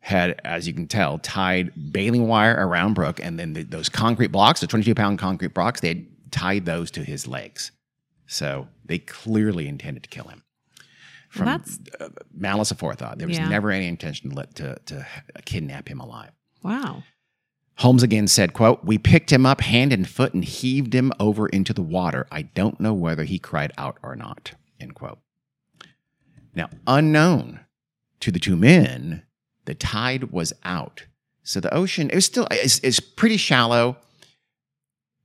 [0.00, 4.26] had, as you can tell, tied baling wire around Brooke, and then the, those concrete
[4.32, 7.70] blocks, the 22 pound concrete blocks, they had tied those to his legs.
[8.26, 10.42] So they clearly intended to kill him.
[11.30, 13.16] From Well, that's- uh, malice aforethought.
[13.18, 13.48] There was Yeah.
[13.48, 15.06] never any intention to, let, to, to
[15.46, 16.32] kidnap him alive.
[16.62, 17.04] Wow.
[17.76, 21.48] Holmes again said, quote, We picked him up hand and foot and heaved him over
[21.48, 22.26] into the water.
[22.30, 25.18] I don't know whether he cried out or not, end quote.
[26.54, 27.60] Now, unknown
[28.20, 29.22] to the two men,
[29.64, 31.06] the tide was out.
[31.42, 33.96] So the ocean, it was still, it's, it's pretty shallow,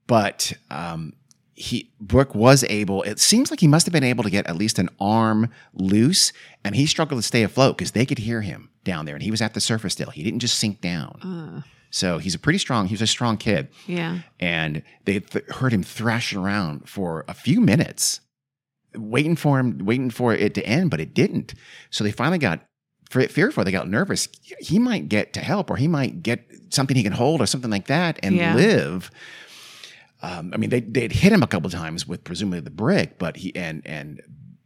[0.07, 1.13] but um,
[1.53, 4.55] he, Brooke was able, it seems like he must have been able to get at
[4.55, 6.31] least an arm loose,
[6.63, 9.31] and he struggled to stay afloat because they could hear him down there, and he
[9.31, 10.09] was at the surface still.
[10.09, 11.19] He didn't just sink down.
[11.21, 13.69] Uh, So he's a pretty strong, he was a strong kid.
[13.87, 14.19] yeah.
[14.39, 18.19] And they th- heard him thrashing around for a few minutes,
[18.95, 21.53] waiting for him, waiting for it to end, but it didn't.
[21.89, 22.61] So they finally got
[23.09, 23.63] fe- fearful.
[23.63, 24.27] They got nervous.
[24.59, 27.71] He might get to help, or he might get something he can hold, or something
[27.71, 28.53] like that, and Yeah.
[28.55, 29.09] live.
[30.21, 33.37] Um, I mean, they they'd hit him a couple times with presumably the brick, but
[33.37, 34.21] he and and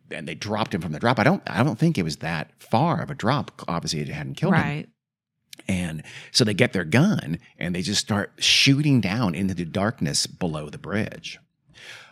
[0.09, 1.19] and they dropped him from the drop.
[1.19, 3.61] I don't I don't think it was that far of a drop.
[3.67, 4.61] Obviously, it hadn't killed him.
[5.67, 10.27] And so they get their gun and they just start shooting down into the darkness
[10.27, 11.39] below the bridge.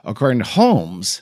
[0.03, 1.21] According to Holmes,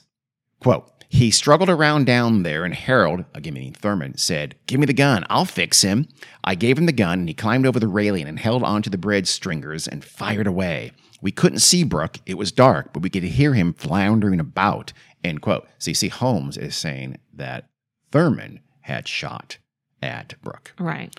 [0.59, 4.93] quote, he struggled around down there, and Harold, again meaning Thurmond, said, Give me the
[4.93, 5.25] gun.
[5.29, 6.09] I'll fix him.
[6.43, 8.97] I gave him the gun, and he climbed over the railing and held onto the
[8.97, 10.91] bridge stringers and fired away.
[11.21, 12.17] We couldn't see Brooke.
[12.25, 14.91] It was dark, but we could hear him floundering about.
[15.23, 15.67] End quote.
[15.79, 17.69] So you see, Holmes is saying that
[18.11, 19.57] Thurmond had shot
[20.01, 20.73] at Brooke.
[20.77, 21.15] Right.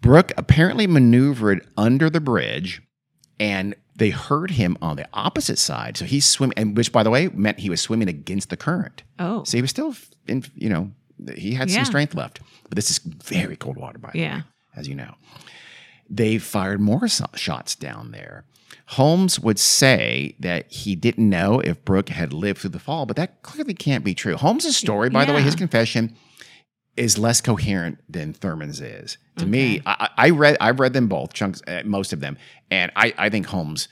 [0.00, 2.82] Brooke apparently maneuvered under the bridge
[3.38, 5.96] and they heard him on the opposite side.
[5.96, 9.02] So he's swimming, and which, by the way, meant he was swimming against the current.
[9.18, 9.44] Oh.
[9.44, 9.94] So he was still,
[10.26, 10.92] in, you know,
[11.36, 11.76] he had Yeah.
[11.76, 12.40] some strength left.
[12.68, 14.42] But this is very cold water, by the way, Yeah.
[14.74, 15.14] as you know.
[16.08, 18.44] They fired more so- shots down there.
[18.86, 23.16] Holmes would say that he didn't know if Brooke had lived through the fall, but
[23.16, 24.36] that clearly can't be true.
[24.36, 26.16] Holmes' story, by the way, his confession
[26.96, 29.16] is less coherent than Thurmond's is.
[29.36, 32.36] To me, I, I read I've read them both, chunks, uh, most of them,
[32.70, 33.88] and I, I think Holmes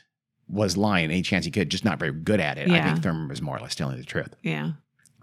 [0.49, 2.71] was lying any chance he could, just not very good at it.
[2.71, 4.35] I think Thurmond was more or less telling the truth.
[4.43, 4.73] Yeah.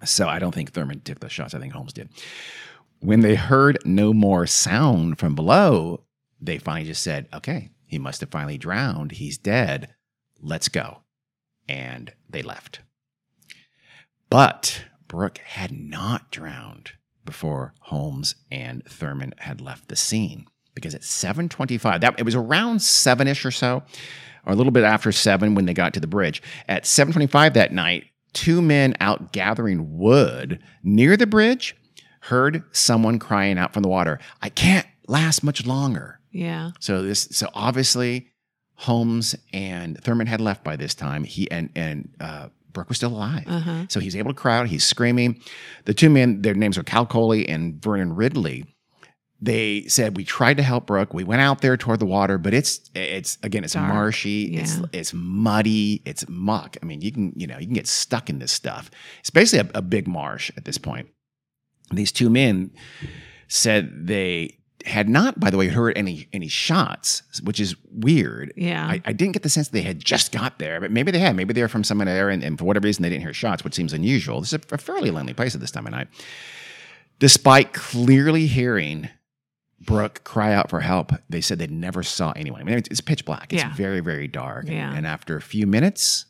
[0.03, 1.53] So I don't think Thurmond took the shots.
[1.53, 2.09] I think Holmes did.
[2.99, 6.03] When they heard no more sound from below,
[6.39, 9.13] they finally just said, okay, he must have finally drowned.
[9.13, 9.93] He's dead.
[10.39, 11.01] Let's go.
[11.67, 12.81] And they left.
[14.29, 16.93] But Brooke had not drowned
[17.25, 20.47] before Holmes and Thurmond had left the scene.
[20.73, 23.83] Because at 725, that it was around seven-ish or so,
[24.45, 26.41] or a little bit after seven when they got to the bridge.
[26.67, 31.75] At 7:25 that night, two men out gathering wood near the bridge
[32.21, 34.19] heard someone crying out from the water.
[34.41, 36.19] I can't last much longer.
[36.31, 36.71] Yeah.
[36.79, 38.27] So this, so obviously,
[38.75, 41.23] Holmes and Thurmond had left by this time.
[41.23, 43.85] He and and uh, Brooke was still alive, Uh-huh.
[43.89, 44.67] so he's able to cry out.
[44.67, 45.41] He's screaming.
[45.85, 48.65] The two men, their names are Cal Coley and Vernon Ridley.
[49.41, 51.13] They said we tried to help Brooke.
[51.13, 53.93] We went out there toward the water, but it's it's again it's Dark.
[53.93, 54.55] marshy.
[54.55, 54.85] It's Yeah.
[54.93, 56.01] it's muddy.
[56.05, 56.77] It's muck.
[56.81, 58.89] I mean, you can you know you can get stuck in this stuff.
[59.19, 61.09] It's basically a, a big marsh at this point.
[61.91, 62.71] These two men
[63.49, 68.53] said they had not, by the way, heard any any shots, which is weird.
[68.55, 68.85] Yeah.
[68.85, 71.35] I, I didn't get the sense they had just got there, but maybe they had.
[71.35, 73.63] Maybe they were from somewhere there, and, and for whatever reason, they didn't hear shots,
[73.63, 74.39] which seems unusual.
[74.41, 76.07] This is a, a fairly lonely place at this time of night.
[77.19, 79.09] Despite clearly hearing
[79.79, 82.61] Brooke cry out for help, they said they never saw anyone.
[82.61, 83.53] I mean, it's, it's pitch black.
[83.53, 83.73] It's Yeah.
[83.75, 84.67] very, very dark.
[84.67, 84.93] Yeah.
[84.93, 86.25] And after a few minutes,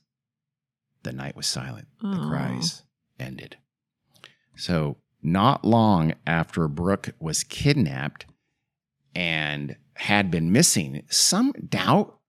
[1.03, 1.87] the night was silent.
[2.01, 2.83] The cries
[3.19, 3.57] ended.
[4.55, 8.25] So, not long after Brooke was kidnapped
[9.15, 12.19] and had been missing, some doubt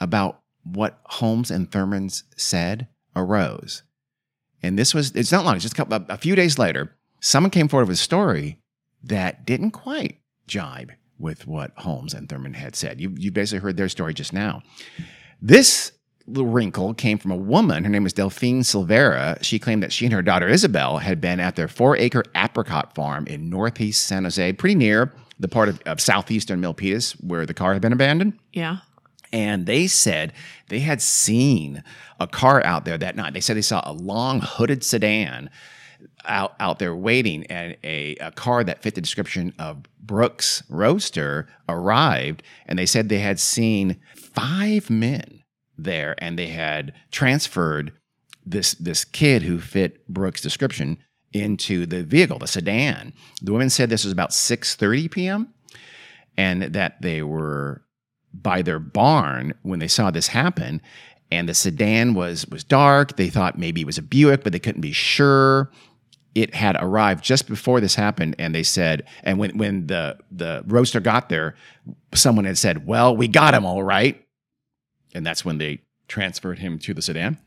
[0.00, 3.82] about what Holmes and Thurmond's said arose.
[4.62, 7.50] And this was, it's not long, it's just a, couple, a, few days later, someone
[7.50, 8.58] came forward with a story
[9.02, 13.00] that didn't quite jibe with what Holmes and Thurmond had said.
[13.00, 14.62] You, you basically heard their story just now.
[15.40, 15.92] This
[16.26, 17.84] little wrinkle came from a woman.
[17.84, 19.42] Her name was Delphine Silvera.
[19.42, 22.94] She claimed that she and her daughter Isabel had been at their four acre apricot
[22.94, 27.54] farm in northeast San Jose, pretty near the part of, of southeastern Milpitas where the
[27.54, 28.38] car had been abandoned.
[28.52, 28.78] yeah.
[29.32, 30.32] And they said
[30.68, 31.82] they had seen
[32.20, 33.34] a car out there that night.
[33.34, 35.50] They said they saw a long hooded sedan
[36.24, 41.48] out, out there waiting, and a, a car that fit the description of Brooke's Roadster
[41.68, 42.44] arrived.
[42.66, 45.42] And they said they had seen five men
[45.76, 47.92] there, and they had transferred
[48.46, 50.98] this this kid who fit Brooke's description
[51.34, 53.12] into the vehicle, the sedan.
[53.42, 55.48] The woman said this was about 6:30 p.m.
[56.36, 57.82] and that they were
[58.32, 60.80] by their barn when they saw this happen
[61.30, 64.58] and the sedan was was dark they thought maybe it was a buick but they
[64.58, 65.70] couldn't be sure
[66.34, 70.64] it had arrived just before this happened and they said and when when the the
[70.66, 71.54] roadster got there
[72.12, 74.26] someone had said well we got him all right
[75.14, 77.38] and that's when they transferred him to the sedan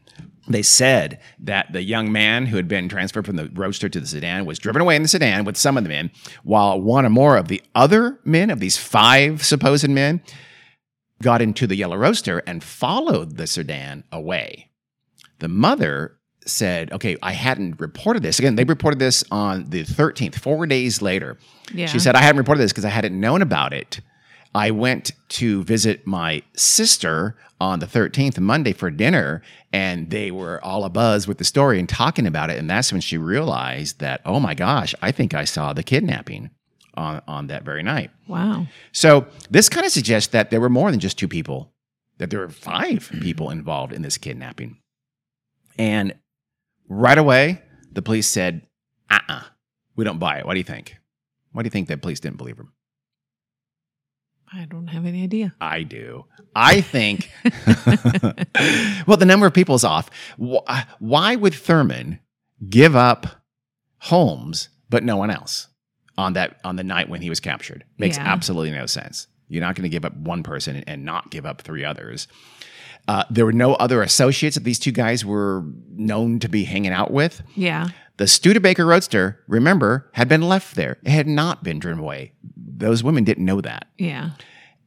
[0.48, 4.08] they said that the young man who had been transferred from the roadster to the
[4.08, 6.10] sedan was driven away in the sedan with some of the men,
[6.44, 10.22] while one or more of the other men, of these five supposed men,
[11.22, 14.70] got into the yellow roadster and followed the sedan away.
[15.40, 18.40] The mother said, Okay, I hadn't reported this.
[18.40, 21.38] Again, they reported this on the 13th, four days later.
[21.74, 21.88] Yeah.
[21.88, 24.00] She said, I hadn't reported this because I hadn't known about it.
[24.58, 30.60] I went to visit my sister on the 13th, Monday, for dinner, and they were
[30.66, 32.58] all abuzz with the story and talking about it.
[32.58, 36.50] And that's when she realized that, oh my gosh, I think I saw the kidnapping
[36.96, 38.10] on, on that very night.
[38.28, 38.66] Wow.
[38.94, 41.72] So this kind of suggests that there were more than just two people,
[42.18, 44.78] that there were five people involved in this kidnapping.
[45.78, 46.16] And
[46.90, 48.64] right away, the police said,
[49.12, 49.44] uh uh
[49.96, 50.48] we don't buy it.
[50.48, 50.98] What do you think?
[51.52, 52.74] Why do you think that police didn't believe him?
[54.54, 55.54] I don't have any idea.
[55.60, 56.26] I do.
[56.56, 57.30] I think,
[59.06, 60.10] well, the number of people is off.
[60.38, 62.20] Why would Thurmond
[62.70, 63.28] give up
[64.00, 65.68] Holmes but no one else
[66.18, 67.84] on that on the night when he was captured?
[67.98, 68.26] Makes Yeah.
[68.26, 69.28] absolutely no sense.
[69.50, 72.28] You're not going to give up one person and not give up three others.
[73.08, 76.92] Uh, there were no other associates that these two guys were known to be hanging
[76.92, 77.42] out with.
[77.56, 77.88] Yeah.
[78.18, 80.98] The Studebaker Roadster, remember, had been left there.
[81.04, 82.34] It had not been driven away.
[82.78, 83.88] Those women didn't know that.
[83.98, 84.32] Yeah.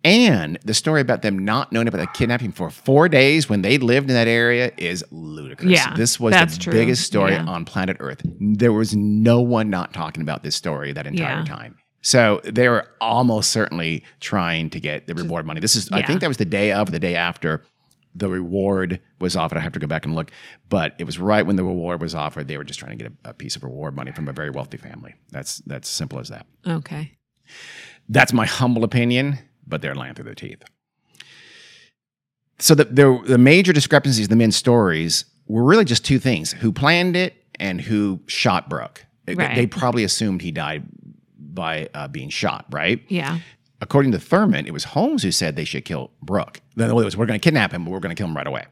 [0.02, 3.76] And the story about them not knowing about the kidnapping for four days when they
[3.76, 5.70] lived in that area is ludicrous.
[5.72, 6.72] Yeah, this was the true.
[6.72, 7.44] biggest story Yeah.
[7.44, 8.22] on planet Earth.
[8.40, 11.44] There was no one not talking about this story that entire Yeah.
[11.44, 11.76] time.
[12.00, 15.60] So they were almost certainly trying to get the reward money.
[15.60, 17.62] This is, I think that was the day of, or the day after
[18.14, 19.58] the reward was offered.
[19.58, 20.30] I have to go back and look,
[20.70, 22.48] but it was right when the reward was offered.
[22.48, 24.48] They were just trying to get a, a piece of reward money from a very
[24.48, 25.14] wealthy family.
[25.30, 26.46] That's that's simple as that.
[26.66, 27.12] Okay.
[28.08, 30.62] That's my humble opinion, but they're lying through their teeth.
[32.58, 36.52] So the, the, the major discrepancies in the men's stories were really just two things:
[36.52, 39.04] who planned it and who shot Brooke.
[39.24, 39.54] They- Right.
[39.54, 40.84] They probably assumed he died
[41.38, 43.02] by uh, being shot, right?
[43.08, 43.38] Yeah.
[43.80, 46.60] According to Thurmond, it was Holmes who said they should kill Brooke.
[46.76, 48.46] Then it was, we're going to kidnap him, but we're going to kill him right
[48.46, 48.66] away.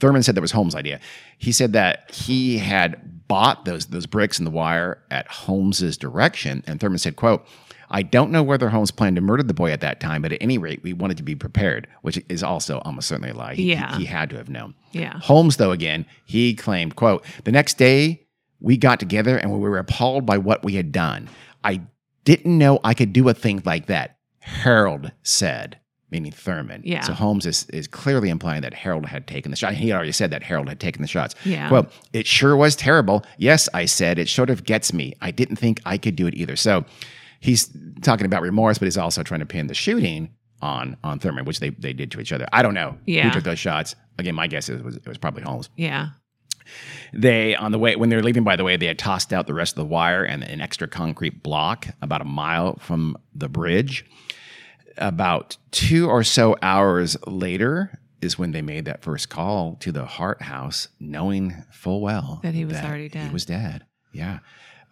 [0.00, 0.98] Thurmond said that was Holmes' idea.
[1.38, 6.64] He said that he had bought those those bricks and the wire at Holmes's direction,
[6.66, 7.46] and Thurmond said, "quote
[7.90, 10.38] I don't know whether Holmes planned to murder the boy at that time, but at
[10.40, 13.54] any rate, we wanted to be prepared, which is also almost certainly a lie.
[13.54, 13.92] He, Yeah.
[13.96, 14.74] he, he had to have known.
[14.92, 15.18] Yeah.
[15.18, 18.26] Holmes, though, again, he claimed, quote, the next day
[18.60, 21.28] we got together and we were appalled by what we had done.
[21.64, 21.80] I
[22.24, 24.18] didn't know I could do a thing like that.
[24.40, 25.78] Harold said,
[26.10, 26.82] meaning Thurmond.
[26.84, 27.02] Yeah.
[27.02, 29.74] So Holmes is, is clearly implying that Harold had taken the shot.
[29.74, 31.34] He had already said that Harold had taken the shots.
[31.44, 31.70] Yeah.
[31.70, 33.24] Well, it sure was terrible.
[33.38, 35.14] Yes, I said, it sort of gets me.
[35.20, 36.56] I didn't think I could do it either.
[36.56, 36.84] So
[37.40, 37.68] he's
[38.02, 40.30] talking about remorse, but he's also trying to pin the shooting
[40.62, 42.46] on on Thurmond, which they, they did to each other.
[42.52, 43.24] I don't know Yeah.
[43.24, 43.96] who took those shots.
[44.18, 45.70] Again, my guess is it was, it was probably Holmes.
[45.76, 46.08] Yeah.
[47.12, 49.46] They on the way when they were leaving, by the way, they had tossed out
[49.46, 53.48] the rest of the wire and an extra concrete block about a mile from the
[53.48, 54.04] bridge.
[54.98, 60.04] About two or so hours later is when they made that first call to the
[60.04, 63.28] Hart House, knowing full well That he was already dead.
[63.28, 63.86] He was dead.
[64.12, 64.40] Yeah.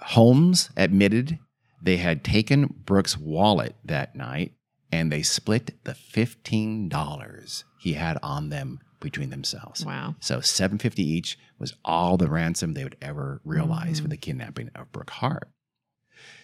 [0.01, 1.39] Holmes admitted
[1.81, 4.55] they had taken Brooke's wallet that night
[4.91, 9.85] and they split the $15 he had on them between themselves.
[9.85, 10.17] Wow.
[10.21, 14.11] So 750 each was all the ransom they would ever realize for mm-hmm.
[14.11, 15.49] the kidnapping of Brooke Hart.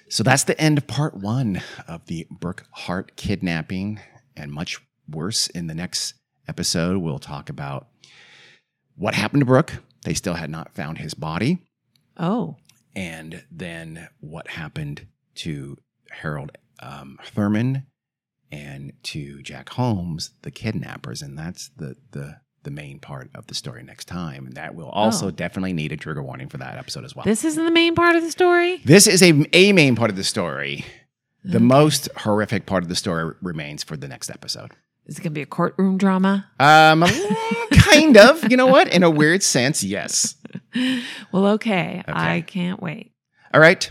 [0.09, 4.01] So that's the end of part one of the Brooke Hart kidnapping,
[4.37, 6.15] and much worse in the next
[6.47, 6.99] episode.
[6.99, 7.89] We'll talk about
[8.97, 9.83] what happened to Brooke.
[10.05, 11.59] They still had not found his body,
[12.19, 12.57] Oh.
[12.95, 15.07] and then what happened
[15.37, 15.77] to
[16.11, 17.85] Harold um, Thurmond
[18.53, 23.55] and to Jack Holmes, the kidnappers, and that's the the the main part of the
[23.55, 24.47] story next time.
[24.47, 25.31] And that will also Oh.
[25.31, 27.25] definitely need a trigger warning for that episode as well.
[27.27, 28.79] This isn't the main part of the story?
[28.87, 30.85] This is a, a main part of the story.
[31.45, 34.71] The most horrific part of the story remains for the next episode.
[35.05, 36.47] Is it going to be a courtroom drama?
[36.59, 37.05] Um,
[37.75, 38.51] kind of.
[38.51, 38.89] You know what?
[38.95, 40.37] In a weird sense, yes.
[41.33, 42.03] Well, okay.
[42.09, 42.13] Okay.
[42.19, 43.13] I can't wait.
[43.53, 43.91] All right.